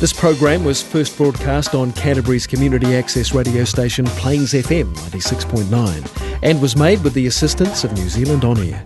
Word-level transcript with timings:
This 0.00 0.12
program 0.12 0.62
was 0.62 0.80
first 0.80 1.16
broadcast 1.16 1.74
on 1.74 1.90
Canterbury's 1.90 2.46
community 2.46 2.94
access 2.94 3.34
radio 3.34 3.64
station 3.64 4.04
Plains 4.06 4.52
FM 4.52 4.94
96.9 4.94 6.38
and 6.44 6.62
was 6.62 6.76
made 6.76 7.02
with 7.02 7.14
the 7.14 7.26
assistance 7.26 7.82
of 7.82 7.92
New 7.94 8.08
Zealand 8.08 8.44
On 8.44 8.56
Air. 8.58 8.80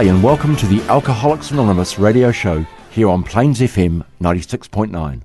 Hi, 0.00 0.06
and 0.06 0.22
welcome 0.22 0.56
to 0.56 0.66
the 0.66 0.80
Alcoholics 0.84 1.50
Anonymous 1.50 1.98
radio 1.98 2.32
show 2.32 2.64
here 2.90 3.10
on 3.10 3.22
Plains 3.22 3.60
FM 3.60 4.02
96.9. 4.18 5.20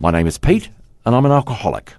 My 0.00 0.10
name 0.10 0.26
is 0.26 0.36
Pete, 0.36 0.68
and 1.06 1.14
I'm 1.14 1.24
an 1.24 1.32
alcoholic. 1.32 1.94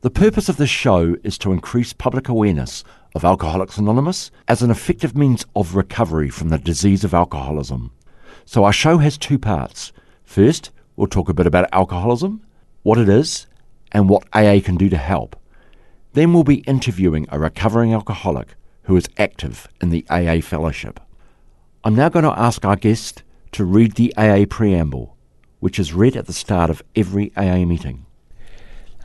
The 0.00 0.08
purpose 0.08 0.48
of 0.48 0.56
this 0.56 0.70
show 0.70 1.16
is 1.22 1.36
to 1.36 1.52
increase 1.52 1.92
public 1.92 2.30
awareness 2.30 2.82
of 3.14 3.26
Alcoholics 3.26 3.76
Anonymous 3.76 4.30
as 4.48 4.62
an 4.62 4.70
effective 4.70 5.14
means 5.14 5.44
of 5.54 5.74
recovery 5.74 6.30
from 6.30 6.48
the 6.48 6.56
disease 6.56 7.04
of 7.04 7.12
alcoholism. 7.12 7.92
So, 8.46 8.64
our 8.64 8.72
show 8.72 8.96
has 8.96 9.18
two 9.18 9.38
parts. 9.38 9.92
First, 10.24 10.70
we'll 10.96 11.08
talk 11.08 11.28
a 11.28 11.34
bit 11.34 11.46
about 11.46 11.68
alcoholism, 11.74 12.40
what 12.84 12.96
it 12.96 13.10
is, 13.10 13.46
and 13.92 14.08
what 14.08 14.26
AA 14.32 14.60
can 14.64 14.76
do 14.76 14.88
to 14.88 14.96
help. 14.96 15.36
Then 16.14 16.32
we'll 16.32 16.42
be 16.42 16.60
interviewing 16.60 17.26
a 17.28 17.38
recovering 17.38 17.92
alcoholic 17.92 18.54
who 18.84 18.96
is 18.96 19.10
active 19.18 19.68
in 19.82 19.90
the 19.90 20.06
AA 20.08 20.40
fellowship. 20.40 21.00
I'm 21.84 21.94
now 21.94 22.08
going 22.08 22.24
to 22.24 22.36
ask 22.36 22.64
our 22.64 22.74
guest 22.74 23.22
to 23.52 23.64
read 23.64 23.92
the 23.92 24.12
AA 24.16 24.46
preamble, 24.50 25.16
which 25.60 25.78
is 25.78 25.94
read 25.94 26.16
at 26.16 26.26
the 26.26 26.32
start 26.32 26.70
of 26.70 26.82
every 26.96 27.30
AA 27.36 27.64
meeting. 27.64 28.04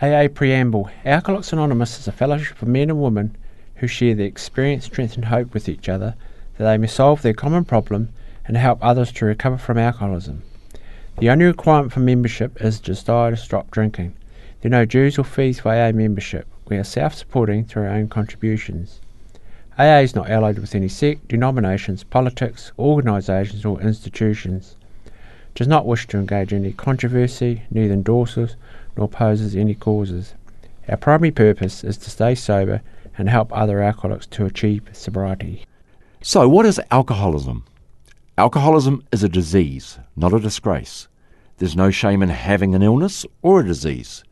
AA 0.02 0.28
Preamble 0.28 0.90
Alcoholics 1.06 1.54
Anonymous 1.54 2.00
is 2.00 2.08
a 2.08 2.12
fellowship 2.12 2.60
of 2.64 2.68
men 2.68 2.90
and 2.90 3.00
women 3.00 3.38
who 3.76 3.86
share 3.86 4.16
their 4.16 4.26
experience, 4.26 4.86
strength, 4.86 5.16
and 5.16 5.26
hope 5.26 5.54
with 5.54 5.70
each 5.70 5.88
other 5.88 6.16
that 6.58 6.64
they 6.64 6.80
may 6.80 6.88
solve 6.88 7.22
their 7.22 7.36
common 7.36 7.64
problem 7.64 8.10
and 8.48 8.58
help 8.58 8.80
others 8.82 9.12
to 9.12 9.26
recover 9.26 9.60
from 9.60 9.78
alcoholism. 9.78 10.42
The 11.20 11.30
only 11.30 11.46
requirement 11.46 11.94
for 11.94 12.00
membership 12.00 12.60
is 12.60 12.80
desire 12.80 13.30
to 13.30 13.38
stop 13.38 13.70
drinking. 13.70 14.16
There 14.62 14.70
are 14.70 14.82
no 14.82 14.86
dues 14.86 15.20
or 15.20 15.26
fees 15.26 15.60
for 15.60 15.70
AA 15.70 15.92
membership. 15.92 16.48
We 16.68 16.78
are 16.78 16.84
self 16.84 17.14
supporting 17.14 17.66
through 17.66 17.84
our 17.84 17.90
own 17.90 18.08
contributions. 18.08 19.00
AA 19.80 20.02
is 20.02 20.14
not 20.14 20.30
allied 20.30 20.60
with 20.60 20.76
any 20.76 20.88
sect, 20.88 21.28
denominations, 21.28 22.04
politics, 22.04 22.72
organisations, 22.78 23.66
or 23.66 23.82
institutions. 23.82 24.76
Does 25.56 25.68
not 25.68 25.88
wish 25.88 26.06
to 26.08 26.18
engage 26.18 26.54
in 26.54 26.64
any 26.64 26.74
controversy, 26.74 27.64
neither 27.72 27.94
endorses 27.94 28.56
nor 28.96 29.06
opposes 29.06 29.56
any 29.56 29.74
causes. 29.74 30.36
Our 30.88 30.98
primary 30.98 31.32
purpose 31.32 31.84
is 31.84 31.98
to 31.98 32.12
stay 32.12 32.36
sober 32.36 32.82
and 33.18 33.30
help 33.30 33.56
other 33.56 33.82
alcoholics 33.82 34.28
to 34.28 34.46
achieve 34.46 34.84
sobriety. 34.92 35.66
So, 36.22 36.48
what 36.48 36.68
is 36.68 36.80
alcoholism? 36.92 37.66
Alcoholism 38.38 39.04
is 39.12 39.24
a 39.24 39.30
disease, 39.30 39.98
not 40.16 40.34
a 40.34 40.40
disgrace. 40.40 41.08
There's 41.58 41.76
no 41.76 41.90
shame 41.90 42.22
in 42.22 42.30
having 42.30 42.76
an 42.76 42.84
illness 42.84 43.26
or 43.42 43.60
a 43.60 43.66
disease. 43.66 44.24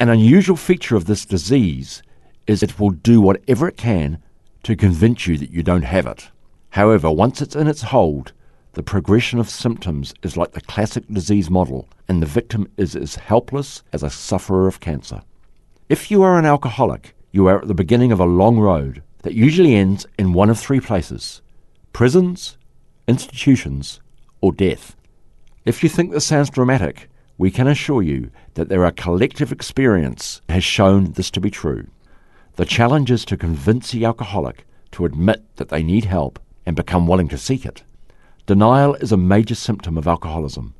An 0.00 0.08
unusual 0.08 0.56
feature 0.56 0.96
of 0.96 1.04
this 1.04 1.24
disease 1.24 2.02
is 2.46 2.62
it 2.62 2.80
will 2.80 2.90
do 2.90 3.20
whatever 3.20 3.68
it 3.68 3.76
can 3.76 4.20
to 4.62 4.76
convince 4.76 5.26
you 5.26 5.38
that 5.38 5.50
you 5.50 5.62
don't 5.62 5.82
have 5.82 6.06
it. 6.06 6.30
However, 6.70 7.10
once 7.10 7.42
it's 7.42 7.56
in 7.56 7.66
its 7.66 7.82
hold, 7.82 8.32
the 8.74 8.82
progression 8.82 9.38
of 9.40 9.50
symptoms 9.50 10.14
is 10.22 10.36
like 10.36 10.52
the 10.52 10.60
classic 10.60 11.04
disease 11.08 11.50
model, 11.50 11.88
and 12.08 12.22
the 12.22 12.26
victim 12.26 12.70
is 12.76 12.94
as 12.94 13.16
helpless 13.16 13.82
as 13.92 14.02
a 14.02 14.10
sufferer 14.10 14.68
of 14.68 14.80
cancer. 14.80 15.22
If 15.88 16.10
you 16.10 16.22
are 16.22 16.38
an 16.38 16.44
alcoholic, 16.44 17.14
you 17.32 17.48
are 17.48 17.62
at 17.62 17.68
the 17.68 17.74
beginning 17.74 18.12
of 18.12 18.20
a 18.20 18.24
long 18.24 18.58
road 18.58 19.02
that 19.22 19.34
usually 19.34 19.74
ends 19.74 20.06
in 20.18 20.32
one 20.32 20.50
of 20.50 20.58
three 20.58 20.80
places 20.80 21.42
prisons, 21.92 22.56
institutions, 23.08 24.00
or 24.40 24.52
death. 24.52 24.94
If 25.64 25.82
you 25.82 25.88
think 25.88 26.12
this 26.12 26.24
sounds 26.24 26.50
dramatic, 26.50 27.08
we 27.36 27.50
can 27.50 27.66
assure 27.66 28.02
you 28.02 28.30
that 28.54 28.68
there 28.68 28.84
are 28.84 28.92
collective 28.92 29.50
experience 29.50 30.40
has 30.48 30.62
shown 30.62 31.12
this 31.12 31.30
to 31.32 31.40
be 31.40 31.50
true. 31.50 31.88
The 32.56 32.64
challenge 32.64 33.10
is 33.10 33.24
to 33.26 33.36
convince 33.36 33.90
the 33.90 34.04
alcoholic 34.04 34.66
to 34.92 35.04
admit 35.04 35.44
that 35.56 35.68
they 35.68 35.82
need 35.82 36.04
help 36.04 36.38
and 36.66 36.76
become 36.76 37.06
willing 37.06 37.28
to 37.28 37.38
seek 37.38 37.64
it. 37.64 37.82
Denial 38.46 38.94
is 38.96 39.12
a 39.12 39.16
major 39.16 39.54
symptom 39.54 39.96
of 39.96 40.08
alcoholism. 40.08 40.74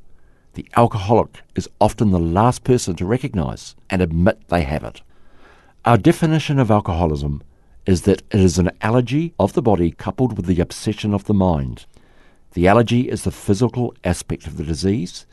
The 0.53 0.67
alcoholic 0.75 1.41
is 1.55 1.69
often 1.79 2.11
the 2.11 2.19
last 2.19 2.63
person 2.63 2.95
to 2.95 3.05
recognize 3.05 3.75
and 3.89 4.01
admit 4.01 4.47
they 4.49 4.63
have 4.63 4.83
it. 4.83 5.01
Our 5.85 5.97
definition 5.97 6.59
of 6.59 6.69
alcoholism 6.69 7.41
is 7.85 8.03
that 8.03 8.21
it 8.31 8.39
is 8.39 8.59
an 8.59 8.71
allergy 8.81 9.33
of 9.39 9.53
the 9.53 9.61
body 9.61 9.91
coupled 9.91 10.37
with 10.37 10.45
the 10.45 10.59
obsession 10.59 11.13
of 11.13 11.25
the 11.25 11.33
mind. 11.33 11.85
The 12.53 12.67
allergy 12.67 13.09
is 13.09 13.23
the 13.23 13.31
physical 13.31 13.95
aspect 14.03 14.45
of 14.45 14.57
the 14.57 14.63
disease. 14.63 15.25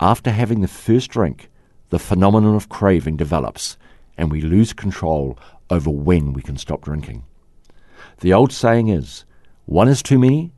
After 0.00 0.32
having 0.32 0.60
the 0.60 0.68
first 0.68 1.10
drink, 1.10 1.48
the 1.90 1.98
phenomenon 1.98 2.56
of 2.56 2.68
craving 2.68 3.16
develops, 3.16 3.76
and 4.18 4.30
we 4.30 4.40
lose 4.40 4.72
control 4.72 5.38
over 5.70 5.90
when 5.90 6.32
we 6.32 6.42
can 6.42 6.56
stop 6.56 6.82
drinking. 6.82 7.24
The 8.20 8.32
old 8.32 8.52
saying 8.52 8.88
is, 8.88 9.24
one 9.64 9.88
is 9.88 10.02
too 10.02 10.18
many, 10.18 10.52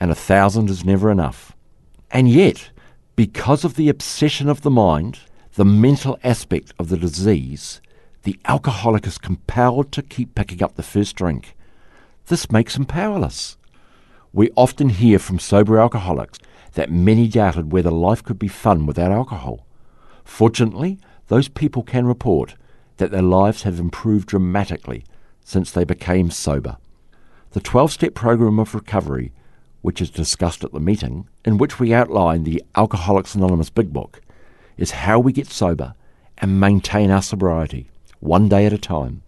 and 0.00 0.10
a 0.10 0.16
thousand 0.16 0.70
is 0.70 0.84
never 0.84 1.10
enough. 1.10 1.56
And 2.10 2.28
yet, 2.28 2.70
because 3.16 3.64
of 3.64 3.74
the 3.74 3.88
obsession 3.88 4.48
of 4.48 4.62
the 4.62 4.70
mind, 4.70 5.20
the 5.54 5.64
mental 5.64 6.18
aspect 6.22 6.72
of 6.78 6.88
the 6.88 6.96
disease, 6.96 7.80
the 8.22 8.38
alcoholic 8.44 9.06
is 9.06 9.18
compelled 9.18 9.90
to 9.92 10.02
keep 10.02 10.34
picking 10.34 10.62
up 10.62 10.74
the 10.74 10.82
first 10.82 11.16
drink. 11.16 11.56
This 12.26 12.50
makes 12.50 12.76
him 12.76 12.84
powerless. 12.84 13.56
We 14.32 14.50
often 14.54 14.90
hear 14.90 15.18
from 15.18 15.38
sober 15.38 15.78
alcoholics 15.78 16.38
that 16.74 16.90
many 16.90 17.26
doubted 17.26 17.72
whether 17.72 17.90
life 17.90 18.22
could 18.22 18.38
be 18.38 18.48
fun 18.48 18.86
without 18.86 19.10
alcohol. 19.10 19.66
Fortunately, 20.24 20.98
those 21.28 21.48
people 21.48 21.82
can 21.82 22.06
report 22.06 22.54
that 22.98 23.10
their 23.10 23.22
lives 23.22 23.62
have 23.62 23.80
improved 23.80 24.28
dramatically 24.28 25.04
since 25.42 25.70
they 25.70 25.84
became 25.84 26.30
sober. 26.30 26.76
The 27.52 27.60
12 27.60 27.92
step 27.92 28.14
program 28.14 28.58
of 28.58 28.74
recovery, 28.74 29.32
which 29.80 30.02
is 30.02 30.10
discussed 30.10 30.62
at 30.62 30.72
the 30.72 30.80
meeting, 30.80 31.26
in 31.44 31.56
which 31.56 31.80
we 31.80 31.94
outline 31.94 32.44
the 32.44 32.62
Alcoholics 32.76 33.34
Anonymous 33.34 33.70
Big 33.70 33.92
Book, 33.92 34.20
is 34.76 34.90
how 34.90 35.18
we 35.18 35.32
get 35.32 35.46
sober 35.48 35.94
and 36.36 36.60
maintain 36.60 37.10
our 37.10 37.22
sobriety, 37.22 37.90
one 38.20 38.48
day 38.48 38.66
at 38.66 38.72
a 38.72 38.78
time. 38.78 39.22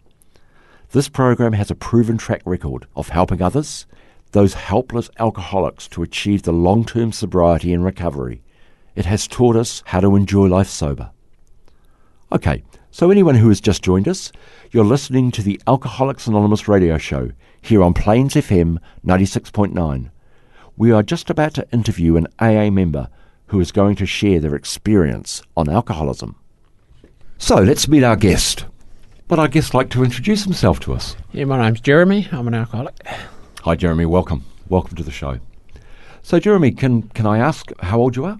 This 0.92 1.08
program 1.08 1.52
has 1.54 1.70
a 1.70 1.74
proven 1.74 2.18
track 2.18 2.42
record 2.44 2.86
of 2.94 3.08
helping 3.08 3.40
others, 3.40 3.86
those 4.32 4.54
helpless 4.54 5.08
alcoholics, 5.18 5.88
to 5.88 6.02
achieve 6.02 6.42
the 6.42 6.52
long 6.52 6.84
term 6.84 7.12
sobriety 7.12 7.72
and 7.72 7.84
recovery. 7.84 8.42
It 8.94 9.06
has 9.06 9.26
taught 9.26 9.56
us 9.56 9.82
how 9.86 10.00
to 10.00 10.16
enjoy 10.16 10.46
life 10.46 10.68
sober. 10.68 11.10
Okay, 12.32 12.62
So, 12.92 13.10
anyone 13.10 13.36
who 13.36 13.48
has 13.48 13.60
just 13.60 13.82
joined 13.82 14.06
us, 14.08 14.30
you're 14.72 14.84
listening 14.84 15.30
to 15.32 15.42
the 15.42 15.60
Alcoholics 15.66 16.26
Anonymous 16.26 16.66
radio 16.68 16.98
show 16.98 17.30
here 17.60 17.82
on 17.82 17.92
Plains 17.94 18.34
FM 18.34 18.78
96.9. 19.06 20.10
We 20.76 20.90
are 20.92 21.02
just 21.02 21.30
about 21.30 21.54
to 21.54 21.68
interview 21.72 22.16
an 22.16 22.26
AA 22.40 22.70
member 22.70 23.08
who 23.46 23.60
is 23.60 23.70
going 23.72 23.94
to 23.96 24.06
share 24.06 24.38
their 24.40 24.54
experience 24.56 25.42
on 25.56 25.68
alcoholism. 25.68 26.36
So, 27.38 27.56
let's 27.56 27.88
meet 27.88 28.02
our 28.04 28.16
guest. 28.16 28.64
Would 29.28 29.38
our 29.38 29.48
guest 29.48 29.72
like 29.74 29.90
to 29.90 30.04
introduce 30.04 30.44
himself 30.44 30.80
to 30.80 30.92
us? 30.92 31.16
Yeah, 31.32 31.44
my 31.44 31.60
name's 31.60 31.80
Jeremy. 31.80 32.28
I'm 32.32 32.48
an 32.48 32.54
alcoholic. 32.54 32.94
Hi, 33.62 33.74
Jeremy. 33.76 34.06
Welcome. 34.06 34.44
Welcome 34.68 34.96
to 34.96 35.02
the 35.04 35.10
show. 35.12 35.38
So, 36.22 36.38
Jeremy, 36.38 36.70
can, 36.72 37.02
can 37.02 37.26
I 37.26 37.38
ask 37.38 37.70
how 37.80 37.98
old 38.00 38.14
you 38.16 38.24
are? 38.24 38.38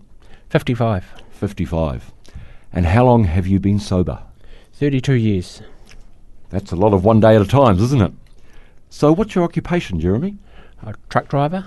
55. 0.49 1.05
55. 1.31 2.13
And 2.72 2.87
how 2.87 3.05
long 3.05 3.25
have 3.25 3.46
you 3.46 3.58
been 3.58 3.81
sober? 3.81 4.22
32 4.75 5.14
years. 5.14 5.62
That's 6.50 6.72
a 6.72 6.76
lot 6.76 6.94
of 6.94 7.05
one 7.05 7.20
day 7.20 7.37
at 7.37 7.43
a 7.43 7.46
time, 7.46 7.78
isn't 7.78 8.00
it? 8.00 8.12
So, 8.88 9.12
what's 9.12 9.34
your 9.34 9.44
occupation, 9.44 10.00
Jeremy? 10.00 10.38
A 10.82 10.94
truck 11.08 11.28
driver. 11.28 11.67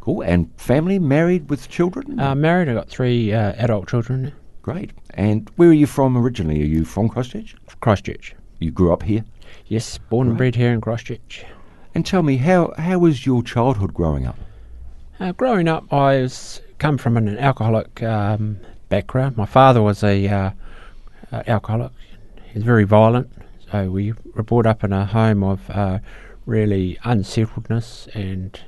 Cool. 0.00 0.22
And 0.22 0.50
family, 0.56 0.98
married 0.98 1.50
with 1.50 1.68
children? 1.68 2.18
Uh, 2.18 2.34
married. 2.34 2.68
I've 2.68 2.76
got 2.76 2.88
three 2.88 3.32
uh, 3.32 3.52
adult 3.56 3.88
children. 3.88 4.32
Great. 4.62 4.92
And 5.14 5.50
where 5.56 5.70
are 5.70 5.74
you 5.74 5.86
from 5.86 6.16
originally? 6.16 6.62
Are 6.62 6.66
you 6.66 6.84
from 6.84 7.08
Christchurch? 7.08 7.56
Christchurch. 7.80 8.34
You 8.58 8.70
grew 8.70 8.92
up 8.92 9.02
here? 9.02 9.24
Yes, 9.66 9.98
born 9.98 10.28
and 10.28 10.36
bred 10.36 10.54
here 10.54 10.72
in 10.72 10.80
Christchurch. 10.80 11.44
And 11.94 12.06
tell 12.06 12.22
me, 12.22 12.36
how, 12.36 12.72
how 12.78 12.98
was 12.98 13.26
your 13.26 13.42
childhood 13.42 13.94
growing 13.94 14.26
up? 14.26 14.38
Uh, 15.18 15.32
growing 15.32 15.66
up, 15.66 15.92
I 15.92 16.22
was, 16.22 16.60
come 16.78 16.98
from 16.98 17.16
an 17.16 17.36
alcoholic 17.38 18.02
um, 18.02 18.58
background. 18.90 19.38
My 19.38 19.46
father 19.46 19.80
was 19.80 20.04
a 20.04 20.28
uh, 20.28 20.50
uh, 21.32 21.42
alcoholic. 21.46 21.92
He 22.44 22.58
was 22.58 22.64
very 22.64 22.84
violent. 22.84 23.30
So 23.70 23.90
we 23.90 24.12
were 24.34 24.42
brought 24.42 24.66
up 24.66 24.84
in 24.84 24.92
a 24.92 25.06
home 25.06 25.42
of 25.42 25.70
uh, 25.70 26.00
really 26.44 26.98
unsettledness 27.04 28.08
and, 28.14 28.60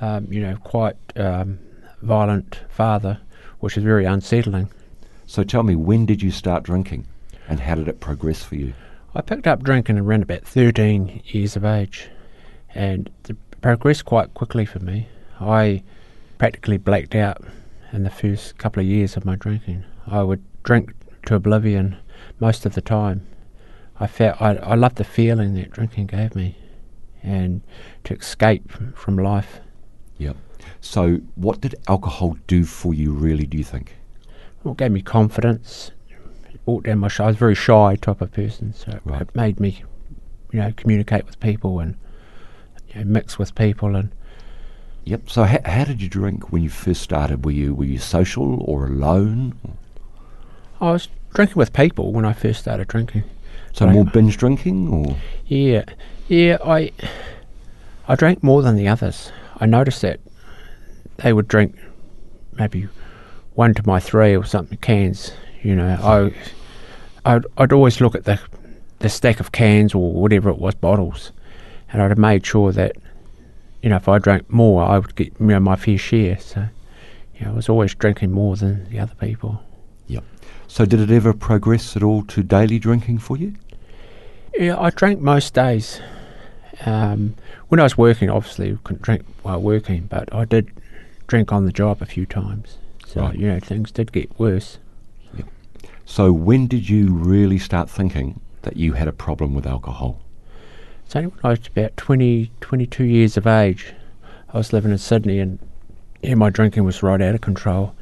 um, 0.00 0.30
you 0.30 0.40
know, 0.40 0.56
quite 0.56 0.96
um, 1.16 1.58
violent 2.02 2.60
father, 2.68 3.18
which 3.58 3.76
is 3.76 3.82
very 3.82 4.04
unsettling. 4.04 4.70
So 5.26 5.42
tell 5.42 5.62
me, 5.62 5.74
when 5.74 6.06
did 6.06 6.22
you 6.22 6.30
start 6.30 6.62
drinking? 6.62 7.06
And 7.48 7.60
how 7.60 7.74
did 7.74 7.88
it 7.88 7.98
progress 7.98 8.44
for 8.44 8.54
you? 8.54 8.74
I 9.14 9.22
picked 9.22 9.46
up 9.46 9.62
drinking 9.62 9.98
around 9.98 10.22
about 10.22 10.42
13 10.44 11.22
years 11.24 11.56
of 11.56 11.64
age, 11.64 12.08
and 12.74 13.10
it 13.28 13.36
progressed 13.60 14.04
quite 14.04 14.34
quickly 14.34 14.64
for 14.64 14.78
me. 14.78 15.08
I 15.40 15.82
practically 16.38 16.76
blacked 16.76 17.14
out 17.14 17.42
in 17.92 18.02
the 18.04 18.10
first 18.10 18.56
couple 18.58 18.80
of 18.80 18.86
years 18.86 19.16
of 19.16 19.24
my 19.24 19.36
drinking. 19.36 19.84
I 20.06 20.22
would 20.22 20.42
drink 20.62 20.92
to 21.26 21.34
oblivion 21.34 21.96
most 22.38 22.64
of 22.66 22.74
the 22.74 22.80
time. 22.80 23.26
I 23.98 24.06
felt 24.06 24.40
I, 24.40 24.54
I 24.56 24.74
loved 24.74 24.96
the 24.96 25.04
feeling 25.04 25.54
that 25.54 25.70
drinking 25.70 26.06
gave 26.06 26.34
me, 26.34 26.56
and 27.22 27.60
to 28.04 28.14
escape 28.14 28.70
from, 28.94 29.16
life. 29.18 29.60
Yep. 30.18 30.36
So, 30.80 31.16
what 31.34 31.60
did 31.60 31.74
alcohol 31.88 32.36
do 32.46 32.64
for 32.64 32.94
you, 32.94 33.12
really, 33.12 33.46
do 33.46 33.58
you 33.58 33.64
think? 33.64 33.96
Well, 34.62 34.72
it 34.72 34.78
gave 34.78 34.92
me 34.92 35.02
confidence. 35.02 35.90
Brought 36.64 36.84
down 36.84 36.98
my. 36.98 37.08
Sh- 37.08 37.20
I 37.20 37.26
was 37.26 37.36
a 37.36 37.38
very 37.38 37.54
shy 37.54 37.96
type 37.96 38.20
of 38.20 38.32
person, 38.32 38.72
so 38.74 38.92
it- 38.92 39.00
Right. 39.04 39.22
it 39.22 39.34
made 39.34 39.58
me, 39.60 39.82
you 40.52 40.60
know, 40.60 40.72
communicate 40.76 41.26
with 41.26 41.40
people 41.40 41.80
and 41.80 41.96
you 42.88 43.00
know, 43.00 43.04
mix 43.10 43.38
with 43.38 43.54
people 43.54 43.96
and. 43.96 44.12
Yep. 45.04 45.30
So, 45.30 45.44
how, 45.44 45.58
how 45.64 45.84
did 45.84 46.02
you 46.02 46.08
drink 46.08 46.52
when 46.52 46.62
you 46.62 46.68
first 46.68 47.02
started? 47.02 47.44
Were 47.44 47.50
you 47.50 47.74
were 47.74 47.84
you 47.84 47.98
social 47.98 48.62
or 48.62 48.86
alone? 48.86 49.54
I 50.80 50.92
was 50.92 51.08
drinking 51.34 51.56
with 51.56 51.72
people 51.72 52.12
when 52.12 52.24
I 52.24 52.32
first 52.32 52.60
started 52.60 52.88
drinking. 52.88 53.24
So, 53.72 53.86
more 53.86 54.04
binge 54.04 54.36
drinking, 54.36 54.88
or 54.88 55.16
Yeah, 55.46 55.84
yeah. 56.28 56.58
I 56.64 56.92
I 58.08 58.14
drank 58.14 58.42
more 58.42 58.62
than 58.62 58.76
the 58.76 58.88
others. 58.88 59.32
I 59.58 59.66
noticed 59.66 60.02
that 60.02 60.20
they 61.18 61.32
would 61.32 61.48
drink 61.48 61.76
maybe 62.52 62.88
one 63.54 63.74
to 63.74 63.86
my 63.86 64.00
three 64.00 64.36
or 64.36 64.44
something 64.44 64.78
cans. 64.78 65.32
You 65.62 65.76
know, 65.76 65.98
I 66.02 67.34
I'd, 67.34 67.46
I'd 67.58 67.72
always 67.72 68.00
look 68.00 68.14
at 68.14 68.24
the 68.24 68.40
the 69.00 69.08
stack 69.08 69.40
of 69.40 69.52
cans 69.52 69.94
or 69.94 70.12
whatever 70.12 70.50
it 70.50 70.58
was 70.58 70.74
bottles, 70.74 71.32
and 71.90 72.02
I'd 72.02 72.10
have 72.10 72.18
made 72.18 72.44
sure 72.44 72.72
that 72.72 72.96
you 73.82 73.88
know 73.90 73.96
if 73.96 74.08
I 74.08 74.18
drank 74.18 74.50
more, 74.50 74.82
I 74.84 74.98
would 74.98 75.14
get 75.14 75.32
you 75.40 75.46
know 75.46 75.60
my 75.60 75.76
fair 75.76 75.98
share. 75.98 76.38
So. 76.38 76.68
Yeah, 77.40 77.48
I 77.48 77.52
was 77.54 77.70
always 77.70 77.94
drinking 77.94 78.32
more 78.32 78.54
than 78.56 78.86
the 78.90 78.98
other 78.98 79.14
people. 79.14 79.62
yep. 80.06 80.22
So, 80.68 80.84
did 80.84 81.00
it 81.00 81.10
ever 81.10 81.32
progress 81.32 81.96
at 81.96 82.02
all 82.02 82.22
to 82.24 82.42
daily 82.42 82.78
drinking 82.78 83.18
for 83.20 83.38
you? 83.38 83.54
Yeah, 84.54 84.78
I 84.78 84.90
drank 84.90 85.20
most 85.20 85.54
days. 85.54 86.00
Um, 86.84 87.34
when 87.68 87.80
I 87.80 87.84
was 87.84 87.96
working, 87.96 88.28
obviously, 88.28 88.76
couldn't 88.84 89.00
drink 89.00 89.24
while 89.42 89.58
working, 89.60 90.02
but 90.10 90.32
I 90.34 90.44
did 90.44 90.68
drink 91.28 91.50
on 91.50 91.64
the 91.64 91.72
job 91.72 92.02
a 92.02 92.06
few 92.06 92.26
times. 92.26 92.76
So, 93.06 93.22
Right. 93.22 93.36
you 93.38 93.48
know, 93.48 93.58
things 93.58 93.90
did 93.90 94.12
get 94.12 94.38
worse. 94.38 94.76
Yep. 95.34 95.46
So, 96.04 96.32
when 96.32 96.66
did 96.66 96.90
you 96.90 97.12
really 97.14 97.58
start 97.58 97.88
thinking 97.88 98.40
that 98.62 98.76
you 98.76 98.92
had 98.92 99.08
a 99.08 99.12
problem 99.12 99.54
with 99.54 99.66
alcohol? 99.66 100.20
It's 101.10 101.16
only 101.16 101.30
when 101.30 101.40
I 101.42 101.48
was 101.48 101.66
about 101.66 101.96
20, 101.96 102.52
22 102.60 103.02
years 103.02 103.36
of 103.36 103.44
age. 103.44 103.92
I 104.54 104.58
was 104.58 104.72
living 104.72 104.92
in 104.92 104.98
Sydney 104.98 105.40
and 105.40 105.58
yeah, 106.22 106.36
my 106.36 106.50
drinking 106.50 106.84
was 106.84 107.02
right 107.02 107.20
out 107.20 107.34
of 107.34 107.40
control. 107.40 107.96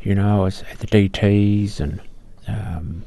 You 0.00 0.14
know, 0.14 0.42
I 0.42 0.44
was 0.44 0.62
at 0.70 0.78
the 0.78 0.86
DTs 0.86 1.80
and, 1.80 2.00
um, 2.46 3.04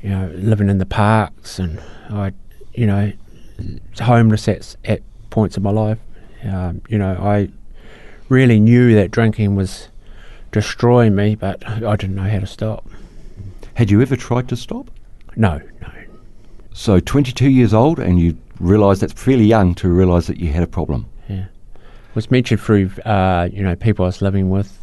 you 0.00 0.10
know, 0.10 0.30
living 0.36 0.70
in 0.70 0.78
the 0.78 0.86
parks 0.86 1.58
and 1.58 1.82
I, 2.08 2.34
you 2.72 2.86
know, 2.86 3.12
homeless 4.00 4.46
at, 4.46 4.76
at 4.84 5.02
points 5.30 5.56
of 5.56 5.64
my 5.64 5.72
life. 5.72 5.98
Um, 6.44 6.82
you 6.88 6.98
know, 6.98 7.16
I 7.20 7.48
really 8.28 8.60
knew 8.60 8.94
that 8.94 9.10
drinking 9.10 9.56
was 9.56 9.88
destroying 10.52 11.16
me, 11.16 11.34
but 11.34 11.66
I 11.66 11.96
didn't 11.96 12.14
know 12.14 12.30
how 12.30 12.38
to 12.38 12.46
stop. 12.46 12.88
Had 13.74 13.90
you 13.90 14.00
ever 14.02 14.14
tried 14.14 14.48
to 14.50 14.56
stop? 14.56 14.88
No, 15.34 15.60
no. 15.82 16.05
So, 16.78 17.00
22 17.00 17.48
years 17.48 17.72
old, 17.72 17.98
and 17.98 18.20
you 18.20 18.36
realise 18.60 19.00
that's 19.00 19.14
fairly 19.14 19.46
young 19.46 19.74
to 19.76 19.88
realise 19.88 20.26
that 20.26 20.36
you 20.36 20.52
had 20.52 20.62
a 20.62 20.66
problem. 20.66 21.06
Yeah. 21.26 21.46
was 22.14 22.30
mentioned 22.30 22.60
through, 22.60 22.90
uh, 23.06 23.48
you 23.50 23.62
know, 23.62 23.74
people 23.74 24.04
I 24.04 24.08
was 24.08 24.20
living 24.20 24.50
with 24.50 24.78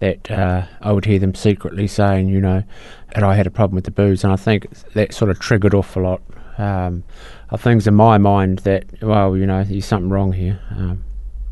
that 0.00 0.30
uh, 0.30 0.66
I 0.82 0.92
would 0.92 1.06
hear 1.06 1.18
them 1.18 1.34
secretly 1.34 1.86
saying, 1.86 2.28
you 2.28 2.42
know, 2.42 2.62
that 3.14 3.24
I 3.24 3.34
had 3.34 3.46
a 3.46 3.50
problem 3.50 3.76
with 3.76 3.84
the 3.84 3.90
booze. 3.90 4.24
And 4.24 4.32
I 4.32 4.36
think 4.36 4.68
that 4.92 5.14
sort 5.14 5.30
of 5.30 5.40
triggered 5.40 5.74
off 5.74 5.96
a 5.96 6.00
lot 6.00 6.20
um, 6.58 7.02
of 7.48 7.62
things 7.62 7.86
in 7.86 7.94
my 7.94 8.18
mind 8.18 8.58
that, 8.60 8.84
well, 9.00 9.34
you 9.34 9.46
know, 9.46 9.64
there's 9.64 9.86
something 9.86 10.10
wrong 10.10 10.32
here. 10.32 10.60
Um, 10.72 11.02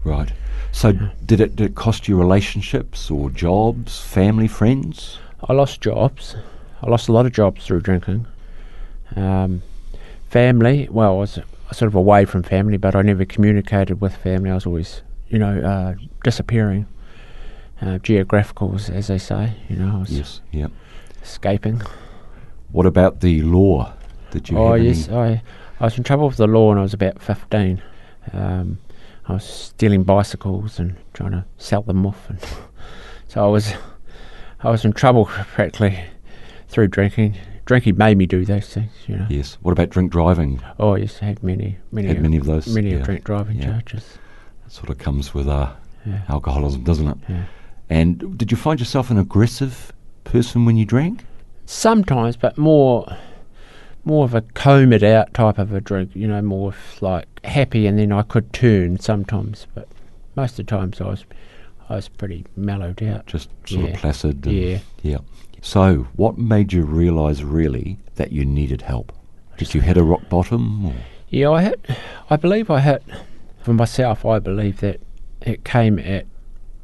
Right. 0.05 0.31
So, 0.73 0.93
did 1.25 1.41
it 1.41 1.57
did 1.57 1.71
it 1.71 1.75
cost 1.75 2.07
you 2.07 2.19
relationships 2.19 3.11
or 3.11 3.31
jobs, 3.31 3.99
family, 4.03 4.47
friends? 4.47 5.19
I 5.43 5.55
lost 5.55 5.81
jobs. 5.81 6.37
I 6.83 6.91
lost 6.91 7.09
a 7.09 7.13
lot 7.13 7.25
of 7.25 7.33
jobs 7.33 7.65
through 7.65 7.81
drinking. 7.81 8.27
Um, 9.17 9.63
family, 10.41 10.87
well, 10.91 11.13
I 11.13 11.19
was 11.21 11.39
sort 11.73 11.89
of 11.89 11.95
away 11.95 12.27
from 12.27 12.43
family, 12.43 12.77
but 12.77 12.95
I 12.95 13.01
never 13.01 13.25
communicated 13.25 14.03
with 14.03 14.15
family. 14.17 14.51
I 14.51 14.55
was 14.55 14.67
always, 14.67 15.03
you 15.29 15.39
know, 15.39 15.59
uh, 15.61 15.95
disappearing. 16.25 16.87
Uh, 17.81 17.97
geographical, 17.99 18.75
as- 18.75 19.07
they 19.09 19.17
say, 19.19 19.53
you 19.71 19.77
know, 19.77 19.97
I 19.97 19.99
was 20.01 20.11
Yes. 20.11 20.41
Yeah. 20.53 20.67
escaping. 21.23 21.81
What 22.71 22.85
about 22.85 23.21
the 23.21 23.41
law? 23.43 23.93
Did 24.31 24.51
you 24.51 24.59
oh 24.59 24.75
yes? 24.75 25.09
I 25.09 25.43
I 25.81 25.85
was 25.85 25.97
in 25.99 26.05
trouble 26.05 26.27
with 26.29 26.37
the 26.37 26.47
law 26.47 26.69
when 26.69 26.79
I 26.79 26.83
was 26.83 26.93
about 26.95 27.23
fifteen. 27.23 27.81
Um, 28.33 28.79
I 29.29 29.33
was 29.35 29.45
stealing 29.45 30.05
bicycles 30.05 30.79
and 30.79 30.97
trying 31.15 31.33
to 31.33 31.45
sell 31.59 31.83
them 31.83 32.05
off, 32.07 32.29
and 32.31 32.39
so 33.29 33.45
I 33.47 33.49
was 33.49 33.75
I 34.63 34.71
was 34.71 34.85
in 34.85 34.93
trouble 34.93 35.25
practically 35.55 35.99
through 36.69 36.89
drinking. 36.89 37.37
Drinking 37.67 37.97
made 37.97 38.17
me 38.17 38.27
do 38.27 38.45
those 38.45 38.69
things, 38.73 38.93
you 39.09 39.17
know. 39.17 39.27
Yes. 39.29 39.59
What 39.61 39.73
about 39.73 39.91
drink 39.91 40.13
driving? 40.13 40.61
Oh 40.79 40.95
yes, 40.95 41.19
I 41.21 41.27
had 41.27 41.43
many 41.43 41.77
many 41.91 42.07
Had 42.09 42.23
many 42.23 42.37
of 42.37 42.47
those, 42.47 42.69
many 42.73 42.91
yeah. 42.91 42.97
of 42.99 43.03
drink 43.03 43.25
driving 43.25 43.57
Yeah. 43.59 43.67
charges. 43.73 44.19
That 44.65 44.73
sort 44.73 44.89
of 44.89 44.99
comes 44.99 45.35
with 45.35 45.49
uh, 45.49 45.73
Yeah. 46.07 46.23
alcoholism, 46.29 46.85
doesn't 46.85 47.09
it? 47.09 47.17
Yeah. 47.29 47.43
And 47.91 48.39
did 48.39 48.51
you 48.53 48.57
find 48.57 48.79
yourself 48.81 49.11
an 49.11 49.19
aggressive 49.19 49.93
person 50.25 50.65
when 50.65 50.77
you 50.77 50.85
drank? 50.85 51.25
Sometimes, 51.67 52.37
but 52.37 52.57
more 52.57 53.17
more 54.05 54.25
of 54.25 54.35
a 54.35 54.43
comb 54.43 54.93
it 54.93 55.03
out 55.03 55.35
type 55.35 55.59
of 55.59 55.73
a 55.73 55.81
drink, 55.81 56.11
you 56.15 56.29
know, 56.29 56.41
more 56.41 56.73
like 57.01 57.27
happy, 57.45 57.89
and 57.89 57.99
then 57.99 58.13
I 58.13 58.23
could 58.23 58.53
turn 58.53 59.01
sometimes, 59.01 59.67
but 59.75 59.89
most 60.37 60.53
of 60.53 60.67
the 60.67 60.71
times 60.71 61.01
I 61.01 61.07
was 61.07 61.25
I 61.89 61.97
was 61.97 62.09
pretty 62.09 62.45
mellowed 62.57 63.03
out. 63.03 63.27
Just 63.27 63.49
sort 63.67 63.83
Yeah. 63.87 63.89
of 63.91 63.97
placid. 63.99 64.47
Yeah. 64.47 64.79
Yeah. 65.03 65.19
So, 65.67 66.07
what 66.15 66.39
made 66.39 66.73
you 66.73 66.85
realise 66.85 67.43
really 67.43 67.99
that 68.15 68.31
you 68.31 68.45
needed 68.45 68.83
help? 68.83 69.13
Did 69.59 69.75
you 69.75 69.81
hit 69.81 69.97
a 69.97 70.05
rock 70.05 70.29
bottom? 70.29 70.87
Or? 70.87 70.95
Yeah, 71.29 71.51
I 71.51 71.63
hit. 71.65 71.85
I 72.31 72.37
believe 72.37 72.71
I 72.71 72.79
hit 72.79 73.03
for 73.63 73.75
myself. 73.75 74.25
I 74.25 74.39
believe 74.39 74.79
that 74.79 75.01
it 75.41 75.65
came 75.65 75.99
at 75.99 76.25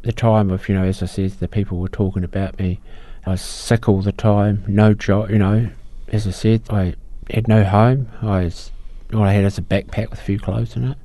the 0.02 0.10
time 0.10 0.50
of 0.50 0.68
you 0.68 0.74
know, 0.74 0.82
as 0.82 1.00
I 1.00 1.06
said, 1.06 1.30
the 1.30 1.46
people 1.46 1.78
were 1.78 1.88
talking 1.88 2.24
about 2.24 2.58
me. 2.58 2.80
I 3.24 3.30
was 3.30 3.40
sick 3.40 3.88
all 3.88 4.02
the 4.02 4.10
time, 4.10 4.64
no 4.66 4.94
job, 4.94 5.30
you 5.30 5.38
know, 5.38 5.70
as 6.08 6.26
I 6.26 6.32
said, 6.32 6.62
I 6.68 6.96
had 7.30 7.46
no 7.46 7.62
home. 7.62 8.08
I 8.20 8.46
was, 8.46 8.72
all 9.14 9.22
I 9.22 9.32
had 9.32 9.44
was 9.44 9.58
a 9.58 9.62
backpack 9.62 10.10
with 10.10 10.18
a 10.18 10.24
few 10.24 10.40
clothes 10.40 10.74
in 10.74 10.88
it. 10.88 10.98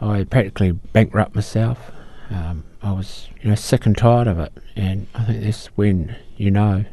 I 0.00 0.24
practically 0.24 0.72
bankrupt 0.72 1.34
myself. 1.34 1.92
Um, 2.30 2.64
I 2.82 2.92
was, 2.92 3.28
you 3.42 3.50
know, 3.50 3.56
sick 3.56 3.84
and 3.84 3.94
tired 3.94 4.26
of 4.26 4.38
it, 4.38 4.54
and 4.74 5.06
I 5.14 5.24
think 5.24 5.44
that's 5.44 5.66
when 5.76 6.16
you 6.38 6.50
know 6.50 6.86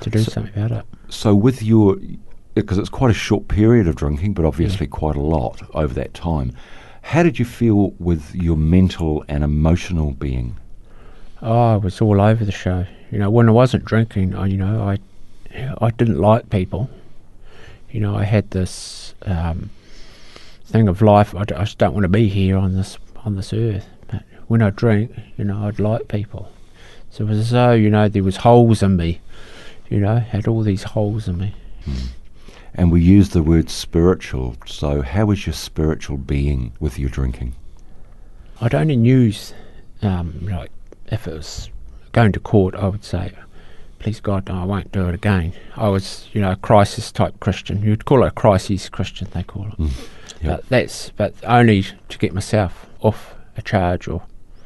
to 0.00 0.10
do 0.10 0.18
So- 0.20 0.32
something 0.32 0.52
about 0.54 0.72
it. 0.78 0.84
So 1.08 1.34
with 1.34 1.62
your, 1.62 1.96
because 2.54 2.78
it's 2.78 2.88
quite 2.88 3.10
a 3.10 3.14
short 3.14 3.48
period 3.48 3.86
of 3.86 3.96
drinking, 3.96 4.32
but 4.34 4.44
obviously 4.44 4.86
quite 4.86 5.16
a 5.16 5.20
lot 5.20 5.60
over 5.74 5.92
that 5.94 6.14
time. 6.14 6.52
How 7.02 7.22
did 7.22 7.38
you 7.38 7.44
feel 7.44 7.90
with 7.98 8.34
your 8.34 8.56
mental 8.56 9.24
and 9.28 9.42
emotional 9.44 10.12
being? 10.12 10.56
Oh, 11.42 11.74
I 11.74 11.76
was 11.76 12.00
all 12.00 12.20
over 12.20 12.44
the 12.44 12.52
show. 12.52 12.86
You 13.10 13.18
know, 13.18 13.28
when 13.30 13.48
I 13.48 13.52
wasn't 13.52 13.84
drinking, 13.84 14.34
I, 14.34 14.46
you 14.46 14.56
know, 14.56 14.80
I, 14.82 14.98
I 15.80 15.90
didn't 15.90 16.18
like 16.18 16.48
people. 16.48 16.88
You 17.90 18.00
know, 18.00 18.16
I 18.16 18.24
had 18.24 18.50
this 18.52 19.14
um, 19.26 19.68
thing 20.64 20.88
of 20.88 21.02
life. 21.02 21.34
I, 21.34 21.44
d- 21.44 21.54
I 21.56 21.64
just 21.64 21.78
don't 21.78 21.92
want 21.92 22.04
to 22.04 22.08
be 22.08 22.28
here 22.28 22.56
on 22.56 22.74
this 22.76 22.96
on 23.24 23.34
this 23.36 23.52
earth. 23.52 23.86
But 24.08 24.22
when 24.46 24.62
I 24.62 24.70
drink, 24.70 25.12
you 25.36 25.44
know, 25.44 25.66
I'd 25.66 25.78
like 25.80 26.08
people. 26.08 26.50
So 27.10 27.24
it 27.24 27.28
was 27.28 27.38
as 27.38 27.50
though, 27.50 27.72
you 27.72 27.90
know, 27.90 28.08
there 28.08 28.22
was 28.22 28.36
holes 28.38 28.82
in 28.82 28.96
me. 28.96 29.20
You 29.92 30.00
know, 30.00 30.16
had 30.20 30.48
all 30.48 30.62
these 30.62 30.84
holes 30.84 31.28
in 31.28 31.36
me. 31.36 31.54
And 32.74 32.90
we 32.90 33.02
use 33.02 33.28
the 33.28 33.42
word 33.42 33.68
spiritual. 33.68 34.56
So 34.64 35.02
how 35.02 35.26
was 35.26 35.44
your 35.46 35.52
spiritual 35.52 36.16
being 36.16 36.72
with 36.80 36.98
your 36.98 37.10
drinking? 37.10 37.54
I'd 38.58 38.74
only 38.74 38.94
use, 38.94 39.52
um, 40.00 40.48
like, 40.50 40.70
if 41.08 41.28
it 41.28 41.34
was 41.34 41.68
going 42.12 42.32
to 42.32 42.40
court, 42.40 42.74
I 42.74 42.88
would 42.88 43.04
say, 43.04 43.32
please 43.98 44.18
God, 44.18 44.48
no, 44.48 44.62
I 44.62 44.64
won't 44.64 44.92
do 44.92 45.10
it 45.10 45.14
again. 45.14 45.52
I 45.76 45.90
was, 45.90 46.26
you 46.32 46.40
know, 46.40 46.52
a 46.52 46.56
crisis 46.56 47.12
type 47.12 47.38
Christian. 47.40 47.82
You'd 47.82 48.06
call 48.06 48.24
it 48.24 48.28
a 48.28 48.30
crisis 48.30 48.88
Christian, 48.88 49.28
they 49.32 49.42
call 49.42 49.66
it. 49.78 49.90
yeah. 50.40 50.56
But 50.56 50.68
that's, 50.70 51.10
but 51.10 51.34
only 51.44 51.84
to 52.08 52.18
get 52.18 52.32
myself 52.32 52.86
off 53.00 53.34
a 53.58 53.62
charge 53.62 54.08
or, 54.08 54.22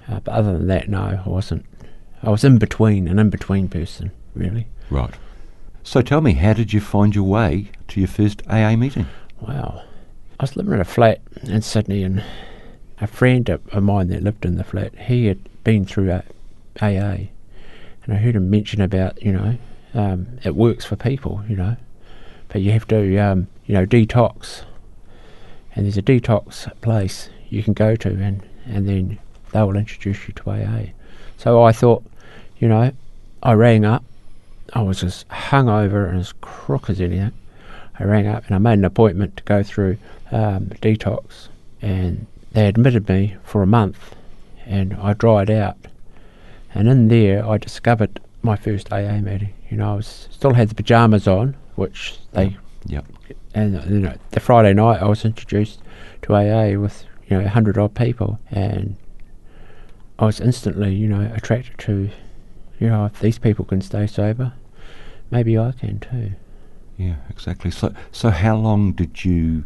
uh, 0.08 0.20
but 0.20 0.30
other 0.32 0.52
than 0.52 0.68
that, 0.68 0.88
no, 0.88 1.20
I 1.24 1.28
wasn't. 1.28 1.66
I 2.22 2.30
was 2.30 2.44
in 2.44 2.58
between, 2.58 3.08
an 3.08 3.18
in 3.18 3.28
between 3.28 3.66
person, 3.68 4.12
really. 4.36 4.66
Right. 4.90 5.14
So 5.82 6.02
tell 6.02 6.20
me, 6.20 6.34
how 6.34 6.52
did 6.52 6.72
you 6.72 6.80
find 6.80 7.14
your 7.14 7.24
way 7.24 7.70
to 7.88 8.00
your 8.00 8.08
first 8.08 8.42
AA 8.48 8.76
meeting? 8.76 9.06
Wow. 9.40 9.82
I 10.38 10.42
was 10.42 10.56
living 10.56 10.74
in 10.74 10.80
a 10.80 10.84
flat 10.84 11.20
in 11.42 11.62
Sydney, 11.62 12.02
and 12.02 12.22
a 13.00 13.06
friend 13.06 13.48
of 13.48 13.66
of 13.72 13.82
mine 13.82 14.08
that 14.08 14.22
lived 14.22 14.44
in 14.44 14.56
the 14.56 14.64
flat, 14.64 14.94
he 14.98 15.26
had 15.26 15.38
been 15.64 15.84
through 15.84 16.10
a- 16.10 16.24
AA, 16.80 17.28
and 18.04 18.08
I 18.14 18.16
heard 18.16 18.36
him 18.36 18.50
mention 18.50 18.80
about, 18.80 19.22
you 19.22 19.32
know, 19.32 19.56
um, 19.94 20.26
it 20.44 20.54
works 20.54 20.84
for 20.84 20.96
people, 20.96 21.42
you 21.48 21.56
know, 21.56 21.76
but 22.48 22.60
you 22.60 22.72
have 22.72 22.86
to, 22.88 23.16
um, 23.18 23.48
you 23.66 23.74
know, 23.74 23.86
detox. 23.86 24.62
And 25.74 25.84
there's 25.84 25.96
a 25.98 26.02
detox 26.02 26.68
place 26.80 27.28
you 27.48 27.62
can 27.62 27.72
go 27.72 27.96
to, 27.96 28.08
and, 28.08 28.42
and 28.66 28.88
then 28.88 29.18
they 29.52 29.62
will 29.62 29.76
introduce 29.76 30.26
you 30.28 30.34
to 30.34 30.50
AA. 30.50 30.90
So 31.38 31.62
I 31.62 31.72
thought, 31.72 32.04
you 32.58 32.68
know, 32.68 32.92
I 33.42 33.52
rang 33.52 33.84
up. 33.84 34.04
I 34.72 34.82
was 34.82 35.02
as 35.02 35.24
hungover 35.30 36.08
and 36.08 36.18
as 36.18 36.32
crook 36.40 36.90
as 36.90 37.00
anything. 37.00 37.32
I 37.98 38.04
rang 38.04 38.26
up 38.26 38.46
and 38.46 38.54
I 38.54 38.58
made 38.58 38.74
an 38.78 38.84
appointment 38.84 39.36
to 39.38 39.42
go 39.44 39.62
through 39.62 39.96
um, 40.30 40.66
detox, 40.82 41.48
and 41.80 42.26
they 42.52 42.66
admitted 42.66 43.08
me 43.08 43.36
for 43.42 43.62
a 43.62 43.66
month, 43.66 44.14
and 44.66 44.94
I 44.94 45.12
dried 45.14 45.50
out. 45.50 45.76
And 46.74 46.88
in 46.88 47.08
there, 47.08 47.46
I 47.48 47.56
discovered 47.56 48.20
my 48.42 48.56
first 48.56 48.92
AA 48.92 49.18
meeting. 49.20 49.54
You 49.70 49.78
know, 49.78 49.92
I 49.92 49.96
was 49.96 50.28
still 50.30 50.54
had 50.54 50.68
the 50.68 50.74
pajamas 50.74 51.26
on, 51.26 51.56
which 51.74 52.18
they 52.32 52.56
Yep. 52.88 53.04
and 53.54 53.74
you 53.90 53.98
know, 53.98 54.14
the 54.30 54.40
Friday 54.40 54.72
night 54.72 55.02
I 55.02 55.06
was 55.08 55.24
introduced 55.24 55.80
to 56.22 56.34
AA 56.34 56.78
with 56.78 57.04
you 57.28 57.36
know 57.38 57.44
a 57.44 57.48
hundred 57.48 57.78
odd 57.78 57.94
people, 57.94 58.38
and 58.50 58.96
I 60.18 60.26
was 60.26 60.40
instantly 60.40 60.94
you 60.94 61.08
know 61.08 61.30
attracted 61.34 61.78
to, 61.78 62.10
you 62.78 62.88
know, 62.88 63.06
if 63.06 63.20
these 63.20 63.38
people 63.38 63.64
can 63.64 63.80
stay 63.80 64.06
sober, 64.06 64.52
maybe 65.30 65.58
I 65.58 65.72
can 65.72 65.98
too. 65.98 66.32
Yeah, 66.96 67.16
exactly. 67.28 67.70
So, 67.70 67.92
so 68.10 68.30
how 68.30 68.56
long 68.56 68.92
did 68.92 69.24
you 69.24 69.64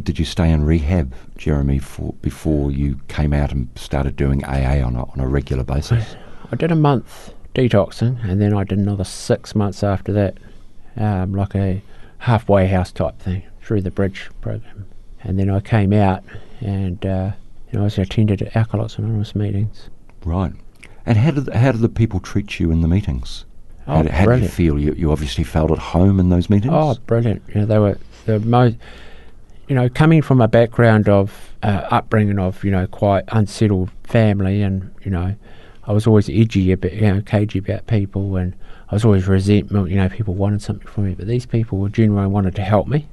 did 0.00 0.18
you 0.18 0.24
stay 0.24 0.50
in 0.50 0.64
rehab, 0.64 1.12
Jeremy, 1.36 1.78
for 1.80 2.14
before 2.22 2.70
you 2.70 3.00
came 3.08 3.32
out 3.32 3.50
and 3.50 3.68
started 3.74 4.14
doing 4.16 4.44
AA 4.44 4.84
on 4.84 4.94
a, 4.94 5.02
on 5.02 5.18
a 5.18 5.26
regular 5.26 5.64
basis? 5.64 6.16
I 6.52 6.56
did 6.56 6.70
a 6.70 6.76
month 6.76 7.34
detoxing, 7.54 8.24
and 8.24 8.40
then 8.40 8.54
I 8.54 8.64
did 8.64 8.78
another 8.78 9.04
six 9.04 9.54
months 9.54 9.82
after 9.82 10.12
that, 10.12 10.38
um, 10.96 11.32
like 11.32 11.56
a 11.56 11.82
halfway 12.18 12.68
house 12.68 12.92
type 12.92 13.18
thing 13.18 13.42
through 13.62 13.80
the 13.80 13.90
bridge 13.90 14.30
program, 14.40 14.86
and 15.24 15.38
then 15.38 15.50
I 15.50 15.60
came 15.60 15.92
out 15.92 16.22
and 16.60 17.04
uh, 17.04 17.32
you 17.70 17.78
know 17.78 17.80
I 17.80 17.84
was 17.84 17.98
attended 17.98 18.48
Alcoholics 18.54 18.96
Anonymous 18.96 19.34
meetings. 19.34 19.90
Right. 20.24 20.52
And 21.06 21.18
how 21.18 21.30
did 21.32 21.48
how 21.48 21.72
did 21.72 21.80
the 21.80 21.88
people 21.88 22.20
treat 22.20 22.60
you 22.60 22.70
in 22.70 22.80
the 22.82 22.88
meetings? 22.88 23.44
how 23.86 24.00
Oh, 24.00 24.02
did, 24.02 24.12
how 24.12 24.26
did 24.26 24.42
you 24.42 24.48
feel? 24.48 24.78
You, 24.78 24.92
you 24.92 25.10
obviously 25.10 25.44
felt 25.44 25.70
at 25.70 25.78
home 25.78 26.20
in 26.20 26.28
those 26.28 26.50
meetings. 26.50 26.72
Oh, 26.74 26.96
brilliant! 27.06 27.42
You 27.48 27.60
know, 27.60 27.66
they 27.66 27.78
were 27.78 27.98
the 28.26 28.38
most. 28.40 28.76
You 29.68 29.76
know, 29.76 29.88
coming 29.88 30.20
from 30.20 30.40
a 30.40 30.48
background 30.48 31.08
of 31.08 31.52
uh, 31.62 31.86
upbringing 31.90 32.38
of 32.38 32.62
you 32.64 32.70
know 32.70 32.86
quite 32.86 33.24
unsettled 33.28 33.90
family, 34.04 34.62
and 34.62 34.92
you 35.04 35.10
know, 35.10 35.34
I 35.84 35.92
was 35.92 36.06
always 36.06 36.28
edgy 36.28 36.72
about 36.72 36.92
you 36.92 37.02
know 37.02 37.22
cagey 37.22 37.60
about 37.60 37.86
people, 37.86 38.36
and 38.36 38.54
I 38.90 38.94
was 38.94 39.04
always 39.04 39.26
resentful. 39.28 39.88
You 39.88 39.96
know, 39.96 40.08
people 40.08 40.34
wanted 40.34 40.60
something 40.60 40.86
from 40.86 41.06
me, 41.06 41.14
but 41.14 41.26
these 41.26 41.46
people 41.46 41.78
were 41.78 41.88
genuine, 41.88 42.32
wanted 42.32 42.54
to 42.56 42.62
help 42.62 42.88
me. 42.88 43.08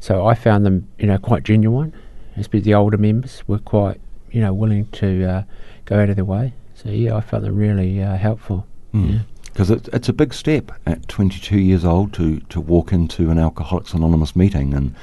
So 0.00 0.26
I 0.26 0.34
found 0.34 0.66
them, 0.66 0.88
you 0.98 1.06
know, 1.06 1.18
quite 1.18 1.44
genuine. 1.44 1.94
Especially 2.36 2.60
the 2.60 2.74
older 2.74 2.98
members 2.98 3.42
were 3.46 3.58
quite, 3.60 4.00
you 4.32 4.40
know, 4.40 4.52
willing 4.52 4.86
to 4.86 5.24
uh, 5.24 5.42
go 5.84 6.00
out 6.00 6.10
of 6.10 6.16
their 6.16 6.24
way. 6.24 6.52
So 6.74 6.90
yeah, 6.90 7.16
I 7.16 7.20
found 7.20 7.44
them 7.44 7.56
really 7.56 8.02
uh, 8.02 8.16
helpful. 8.16 8.66
Yeah. 8.92 9.20
Because 9.44 9.70
it, 9.70 9.88
it's 9.92 10.08
a 10.08 10.12
big 10.12 10.34
step 10.34 10.72
at 10.86 11.06
22 11.08 11.58
years 11.58 11.84
old 11.84 12.12
to, 12.14 12.40
to 12.40 12.60
walk 12.60 12.92
into 12.92 13.30
an 13.30 13.38
Alcoholics 13.38 13.92
Anonymous 13.92 14.34
meeting 14.34 14.74
and 14.74 14.94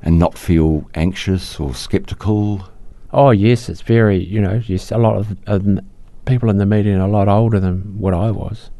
and 0.00 0.18
not 0.18 0.38
feel 0.38 0.88
anxious 0.94 1.58
or 1.58 1.74
sceptical. 1.74 2.68
Oh 3.12 3.30
yes, 3.30 3.68
it's 3.68 3.80
very 3.82 4.22
you 4.22 4.40
know 4.40 4.62
yes 4.66 4.90
a 4.90 4.98
lot 4.98 5.16
of 5.16 5.36
um, 5.46 5.80
people 6.26 6.50
in 6.50 6.58
the 6.58 6.66
meeting 6.66 6.96
are 6.96 7.08
a 7.08 7.10
lot 7.10 7.28
older 7.28 7.58
than 7.58 7.98
what 7.98 8.14
I 8.14 8.30
was. 8.30 8.70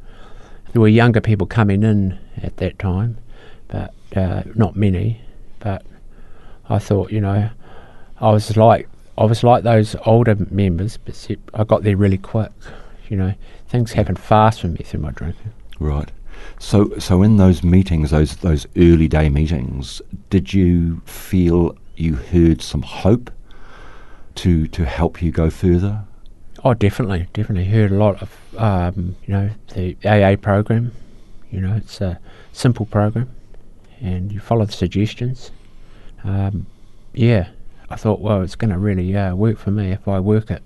There 0.73 0.83
were 0.83 0.89
younger 0.89 1.21
people 1.21 1.47
coming 1.47 1.83
in 1.83 2.19
at 2.43 2.59
that 2.59 2.79
time, 2.79 3.19
but 3.69 3.95
uh, 4.15 4.43
not 4.55 4.77
many. 4.77 5.23
But 5.59 5.85
I 6.69 6.79
thought 6.79 7.11
you 7.11 7.21
know 7.21 7.51
I 8.21 8.31
was 8.31 8.57
like 8.57 8.89
I 9.19 9.25
was 9.25 9.43
like 9.43 9.65
those 9.65 9.97
older 10.07 10.37
members, 10.51 10.97
but 10.97 11.29
I 11.53 11.65
got 11.65 11.83
there 11.83 11.97
really 11.97 12.19
quick. 12.19 12.53
You 13.09 13.17
know 13.17 13.35
things 13.69 13.93
happened 13.93 14.19
fast 14.19 14.61
for 14.61 14.69
me 14.69 14.79
through 14.79 15.01
my 15.01 15.11
drinking. 15.11 15.53
Right. 15.79 16.11
So 16.59 16.99
so 16.99 17.23
in 17.23 17.37
those 17.37 17.63
meetings, 17.63 18.11
those 18.11 18.37
those 18.37 18.67
early 18.77 19.09
day 19.09 19.29
meetings, 19.29 20.01
did 20.31 20.55
you 20.55 21.03
feel 21.05 21.77
you 21.97 22.15
heard 22.15 22.63
some 22.63 22.83
hope 22.83 23.31
to 24.37 24.67
to 24.69 24.85
help 24.85 25.21
you 25.21 25.31
go 25.31 25.51
further? 25.51 26.05
Oh, 26.65 26.75
definitely, 26.75 27.29
definitely 27.33 27.71
heard 27.71 27.93
a 27.93 27.97
lot 27.97 28.23
of 28.23 28.37
um, 28.57 29.17
you 29.27 29.35
know 29.35 29.51
the 29.75 29.97
AA 30.05 30.37
program. 30.37 30.93
You 31.51 31.61
know, 31.61 31.75
it's 31.75 32.01
a 32.01 32.21
simple 32.53 32.87
program, 32.87 33.31
and 34.01 34.33
you 34.33 34.41
follow 34.41 34.65
the 34.65 34.73
suggestions. 34.73 35.51
Um, 36.25 36.67
yeah, 37.15 37.49
I 37.91 37.97
thought, 37.97 38.21
well, 38.21 38.43
it's 38.43 38.55
going 38.57 38.71
to 38.71 38.79
really 38.79 39.17
uh, 39.17 39.35
work 39.35 39.59
for 39.59 39.71
me 39.71 39.91
if 39.93 40.07
I 40.07 40.21
work 40.21 40.51
it. 40.51 40.63